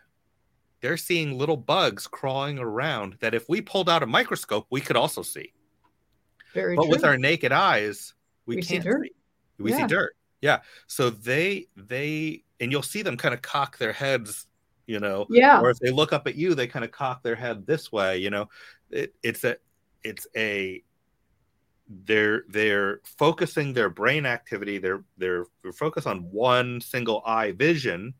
They're 0.80 0.96
seeing 0.96 1.38
little 1.38 1.56
bugs 1.56 2.06
crawling 2.06 2.58
around 2.58 3.16
that 3.20 3.34
if 3.34 3.48
we 3.48 3.60
pulled 3.60 3.88
out 3.88 4.02
a 4.02 4.06
microscope, 4.06 4.66
we 4.70 4.80
could 4.80 4.96
also 4.96 5.22
see. 5.22 5.52
Very 6.54 6.76
but 6.76 6.82
true. 6.82 6.90
with 6.90 7.04
our 7.04 7.16
naked 7.16 7.52
eyes, 7.52 8.14
we, 8.46 8.56
we 8.56 8.62
can't 8.62 8.82
see 8.82 8.88
dirt. 8.88 9.04
See. 9.04 9.62
We 9.62 9.70
yeah. 9.70 9.76
see 9.78 9.86
dirt. 9.86 10.16
Yeah. 10.40 10.58
So 10.88 11.10
they 11.10 11.66
they 11.76 12.42
and 12.60 12.72
you'll 12.72 12.82
see 12.82 13.02
them 13.02 13.16
kind 13.16 13.32
of 13.32 13.42
cock 13.42 13.78
their 13.78 13.92
heads 13.92 14.46
you 14.86 15.00
know 15.00 15.26
yeah 15.30 15.60
or 15.60 15.70
if 15.70 15.78
they 15.78 15.90
look 15.90 16.12
up 16.12 16.26
at 16.26 16.34
you 16.36 16.54
they 16.54 16.66
kind 16.66 16.84
of 16.84 16.90
cock 16.92 17.22
their 17.22 17.36
head 17.36 17.66
this 17.66 17.92
way 17.92 18.18
you 18.18 18.30
know 18.30 18.48
it, 18.90 19.14
it's 19.22 19.44
a 19.44 19.56
it's 20.04 20.26
a 20.36 20.82
they're 22.04 22.44
they're 22.48 23.00
focusing 23.18 23.72
their 23.72 23.90
brain 23.90 24.24
activity 24.24 24.78
they're 24.78 25.04
they're, 25.18 25.44
they're 25.62 25.72
focused 25.72 26.06
on 26.06 26.20
one 26.30 26.80
single 26.80 27.22
eye 27.26 27.52
vision 27.52 28.14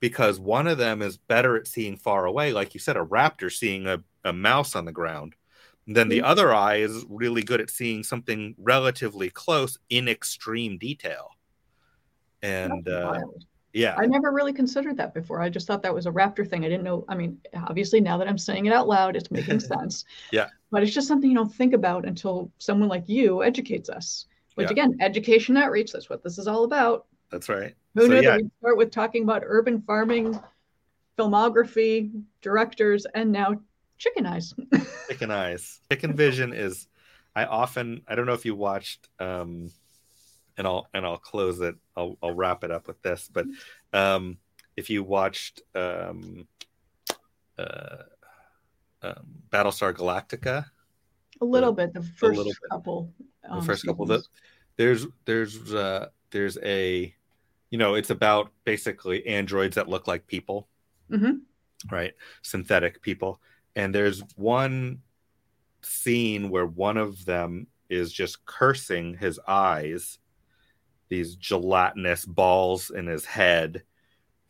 because 0.00 0.40
one 0.40 0.66
of 0.66 0.78
them 0.78 1.02
is 1.02 1.18
better 1.18 1.56
at 1.56 1.66
seeing 1.66 1.96
far 1.96 2.26
away, 2.26 2.52
like 2.52 2.74
you 2.74 2.80
said, 2.80 2.96
a 2.96 3.04
raptor 3.04 3.52
seeing 3.52 3.86
a, 3.86 4.02
a 4.24 4.32
mouse 4.32 4.76
on 4.76 4.84
the 4.84 4.92
ground. 4.92 5.34
And 5.86 5.96
then 5.96 6.08
the 6.08 6.20
Mhm. 6.20 6.24
other 6.24 6.54
eye 6.54 6.76
is 6.76 7.04
really 7.08 7.42
good 7.42 7.60
at 7.60 7.70
seeing 7.70 8.04
something 8.04 8.54
relatively 8.58 9.30
close 9.30 9.78
in 9.90 10.08
extreme 10.08 10.78
detail. 10.78 11.30
And 12.42 12.86
uh. 12.88 13.20
Yeah, 13.72 13.94
I 13.98 14.06
never 14.06 14.30
really 14.32 14.52
considered 14.52 14.96
that 14.96 15.12
before. 15.14 15.40
I 15.40 15.48
just 15.48 15.66
thought 15.66 15.82
that 15.82 15.94
was 15.94 16.06
a 16.06 16.10
raptor 16.10 16.48
thing. 16.48 16.64
I 16.64 16.68
didn't 16.68 16.84
know. 16.84 17.04
I 17.08 17.14
mean, 17.14 17.38
obviously, 17.54 18.00
now 18.00 18.16
that 18.18 18.28
I'm 18.28 18.38
saying 18.38 18.66
it 18.66 18.72
out 18.72 18.88
loud, 18.88 19.14
it's 19.16 19.30
making 19.30 19.60
sense. 19.74 20.04
Yeah. 20.32 20.48
But 20.70 20.82
it's 20.82 20.92
just 20.94 21.08
something 21.08 21.30
you 21.30 21.36
don't 21.36 21.52
think 21.54 21.74
about 21.74 22.06
until 22.06 22.50
someone 22.58 22.88
like 22.88 23.08
you 23.08 23.42
educates 23.42 23.88
us. 23.88 24.26
Which, 24.54 24.66
Yeah. 24.66 24.72
again, 24.72 24.96
education 25.00 25.56
outreach, 25.56 25.92
that's 25.92 26.10
what 26.10 26.22
this 26.24 26.38
is 26.38 26.48
all 26.48 26.64
about. 26.64 27.06
that's 27.30 27.48
right. 27.48 27.74
Who 27.94 28.02
So, 28.02 28.08
knew 28.08 28.14
yeah. 28.16 28.22
that 28.30 28.36
we'd 28.42 28.50
start 28.60 28.76
with 28.76 28.90
talking 28.90 29.22
about 29.22 29.42
urban 29.44 29.82
farming, 29.82 30.38
filmography, 31.18 32.10
directors, 32.42 33.06
and 33.14 33.32
now 33.32 33.60
chicken 33.98 34.26
eyes? 34.26 34.54
Chicken 35.08 35.30
eyes. 35.30 35.80
Chicken 35.90 36.14
vision 36.14 36.52
is 36.52 36.86
I 37.34 37.44
often 37.44 38.02
I 38.06 38.14
don't 38.14 38.26
know 38.26 38.34
if 38.34 38.44
you 38.44 38.54
watched 38.54 39.08
um 39.18 39.70
and 40.58 40.66
I'll 40.66 40.86
and 40.92 41.06
I'll 41.06 41.16
close 41.18 41.60
it. 41.60 41.76
I'll 41.96 42.18
I'll 42.22 42.34
wrap 42.34 42.64
it 42.64 42.70
up 42.70 42.86
with 42.88 43.00
this, 43.02 43.30
but 43.32 43.46
um 43.92 44.36
if 44.76 44.90
you 44.90 45.02
watched 45.02 45.62
um 45.74 46.46
uh 47.58 48.02
um, 49.00 49.14
Battlestar 49.50 49.94
Galactica, 49.94 50.66
a 51.40 51.44
little 51.44 51.72
bit, 51.72 51.94
the 51.94 52.02
first 52.02 52.44
bit. 52.44 52.56
couple. 52.70 53.12
the 53.44 53.52
um, 53.52 53.62
first 53.62 53.86
couple 53.86 54.06
seasons. 54.06 54.28
there's 54.76 55.06
there's 55.24 55.72
uh 55.74 56.08
there's 56.30 56.58
a 56.64 57.14
you 57.70 57.78
know 57.78 57.94
it's 57.94 58.10
about 58.10 58.50
basically 58.64 59.24
androids 59.26 59.76
that 59.76 59.88
look 59.88 60.08
like 60.08 60.26
people 60.26 60.68
Mhm. 61.10 61.42
right 61.90 62.12
synthetic 62.42 63.00
people 63.02 63.40
and 63.76 63.94
there's 63.94 64.22
one 64.36 65.00
scene 65.82 66.50
where 66.50 66.66
one 66.66 66.96
of 66.96 67.24
them 67.24 67.68
is 67.88 68.12
just 68.12 68.44
cursing 68.46 69.14
his 69.14 69.38
eyes 69.46 70.18
these 71.08 71.36
gelatinous 71.36 72.24
balls 72.24 72.90
in 72.90 73.06
his 73.06 73.24
head 73.24 73.82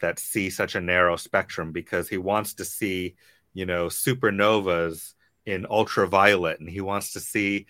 that 0.01 0.19
see 0.19 0.51
such 0.51 0.75
a 0.75 0.81
narrow 0.81 1.17
spectrum 1.17 1.73
because 1.73 2.09
he 2.09 2.19
wants 2.19 2.55
to 2.55 2.65
see 2.65 3.15
you 3.55 3.67
know 3.67 3.87
supernovas 3.87 5.15
in 5.47 5.67
ultraviolet 5.67 6.61
and 6.61 6.69
he 6.69 6.81
wants 6.81 7.13
to 7.13 7.21
see 7.21 7.67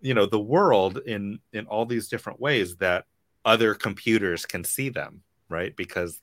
you 0.00 0.14
know 0.14 0.26
the 0.26 0.40
world 0.40 0.98
in 1.06 1.38
in 1.52 1.66
all 1.66 1.86
these 1.86 2.08
different 2.08 2.40
ways 2.40 2.76
that 2.76 3.04
other 3.44 3.74
computers 3.74 4.44
can 4.44 4.64
see 4.64 4.88
them 4.88 5.22
right? 5.48 5.74
Because 5.76 6.20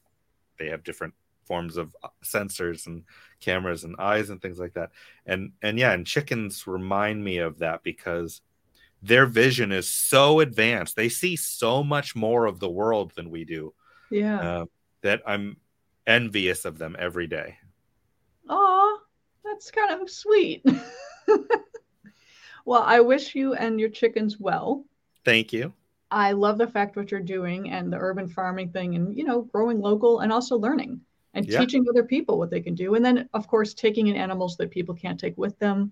they 0.59 0.67
have 0.67 0.83
different 0.83 1.13
forms 1.45 1.77
of 1.77 1.95
uh, 2.03 2.09
sensors 2.23 2.87
and 2.87 3.03
cameras 3.39 3.83
and 3.83 3.95
eyes 3.97 4.29
and 4.29 4.41
things 4.41 4.59
like 4.59 4.73
that. 4.73 4.91
And 5.25 5.53
and 5.61 5.77
yeah 5.77 5.93
and 5.93 6.05
chickens 6.05 6.67
remind 6.67 7.23
me 7.23 7.37
of 7.39 7.59
that 7.59 7.83
because 7.83 8.41
their 9.01 9.25
vision 9.25 9.71
is 9.71 9.89
so 9.89 10.39
advanced 10.41 10.95
they 10.95 11.09
see 11.09 11.35
so 11.35 11.83
much 11.83 12.15
more 12.15 12.45
of 12.45 12.59
the 12.59 12.69
world 12.69 13.11
than 13.15 13.29
we 13.29 13.45
do 13.45 13.73
Yeah. 14.09 14.39
uh, 14.39 14.65
that 15.01 15.21
i'm 15.25 15.57
envious 16.07 16.65
of 16.65 16.77
them 16.77 16.95
every 16.99 17.27
day 17.27 17.57
Aw, 18.49 18.97
that's 19.45 19.71
kind 19.71 20.01
of 20.01 20.09
sweet. 20.09 20.65
well, 22.65 22.81
I 22.83 22.99
wish 22.99 23.35
you 23.35 23.53
and 23.53 23.79
your 23.79 23.89
chickens 23.89 24.39
well. 24.39 24.85
thank 25.25 25.53
you 25.53 25.73
I 26.09 26.33
love 26.33 26.57
the 26.57 26.67
fact 26.67 26.97
what 26.97 27.11
you're 27.11 27.21
doing 27.21 27.69
and 27.69 27.93
the 27.93 27.97
urban 27.97 28.27
farming 28.27 28.71
thing 28.71 28.95
and 28.95 29.15
you 29.17 29.23
know 29.23 29.43
growing 29.43 29.79
local 29.79 30.19
and 30.19 30.33
also 30.33 30.57
learning 30.57 30.99
and 31.33 31.47
Yeah. 31.47 31.59
teaching 31.59 31.85
other 31.89 32.03
people 32.03 32.37
what 32.37 32.49
they 32.49 32.59
can 32.59 32.75
do 32.75 32.95
and 32.95 33.05
then 33.05 33.29
of 33.33 33.47
course 33.47 33.73
taking 33.73 34.07
in 34.07 34.15
animals 34.17 34.57
that 34.57 34.71
people 34.71 34.95
can't 34.95 35.19
take 35.19 35.37
with 35.37 35.57
them. 35.59 35.91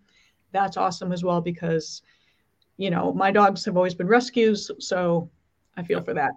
That's 0.52 0.78
awesome 0.78 1.12
as 1.12 1.24
well 1.24 1.40
because 1.40 2.02
you 2.80 2.90
know 2.90 3.14
my 3.14 3.30
dogs 3.30 3.66
have 3.66 3.78
always 3.78 3.94
been 3.94 4.08
rescues 4.08 4.72
so 4.80 5.30
I 5.78 5.84
feel 5.84 6.02
for 6.02 6.14
that. 6.14 6.32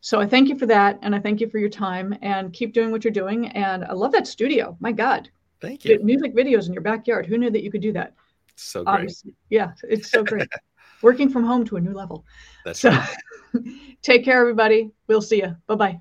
So 0.00 0.20
I 0.20 0.26
thank 0.26 0.48
you 0.48 0.56
for 0.56 0.66
that 0.66 0.98
and 1.02 1.14
I 1.14 1.18
thank 1.18 1.40
you 1.40 1.48
for 1.48 1.58
your 1.58 1.68
time 1.68 2.16
and 2.22 2.52
keep 2.52 2.72
doing 2.72 2.92
what 2.92 3.02
you're 3.02 3.12
doing 3.12 3.48
and 3.48 3.84
I 3.84 3.92
love 3.92 4.12
that 4.12 4.26
studio. 4.26 4.76
My 4.80 4.92
god. 4.92 5.30
thank 5.60 5.84
you 5.84 5.98
Music 6.02 6.34
videos 6.34 6.66
in 6.66 6.72
your 6.72 6.82
backyard. 6.82 7.26
Who 7.26 7.38
knew 7.38 7.50
that 7.50 7.64
you 7.64 7.70
could 7.70 7.80
do 7.82 7.92
that? 7.92 8.14
so 8.54 8.84
great 8.84 8.94
Obviously. 8.94 9.34
Yeah, 9.50 9.72
it's 9.88 10.10
so 10.10 10.22
great. 10.22 10.48
Working 11.02 11.30
from 11.30 11.44
home 11.44 11.64
to 11.66 11.76
a 11.76 11.80
new 11.80 11.92
level. 11.92 12.24
that's 12.64 12.80
So 12.80 12.90
right. 12.90 13.16
take 14.02 14.24
care, 14.24 14.40
everybody. 14.40 14.90
We'll 15.06 15.22
see 15.22 15.38
you. 15.38 15.56
Bye 15.66 15.74
bye. 15.76 16.00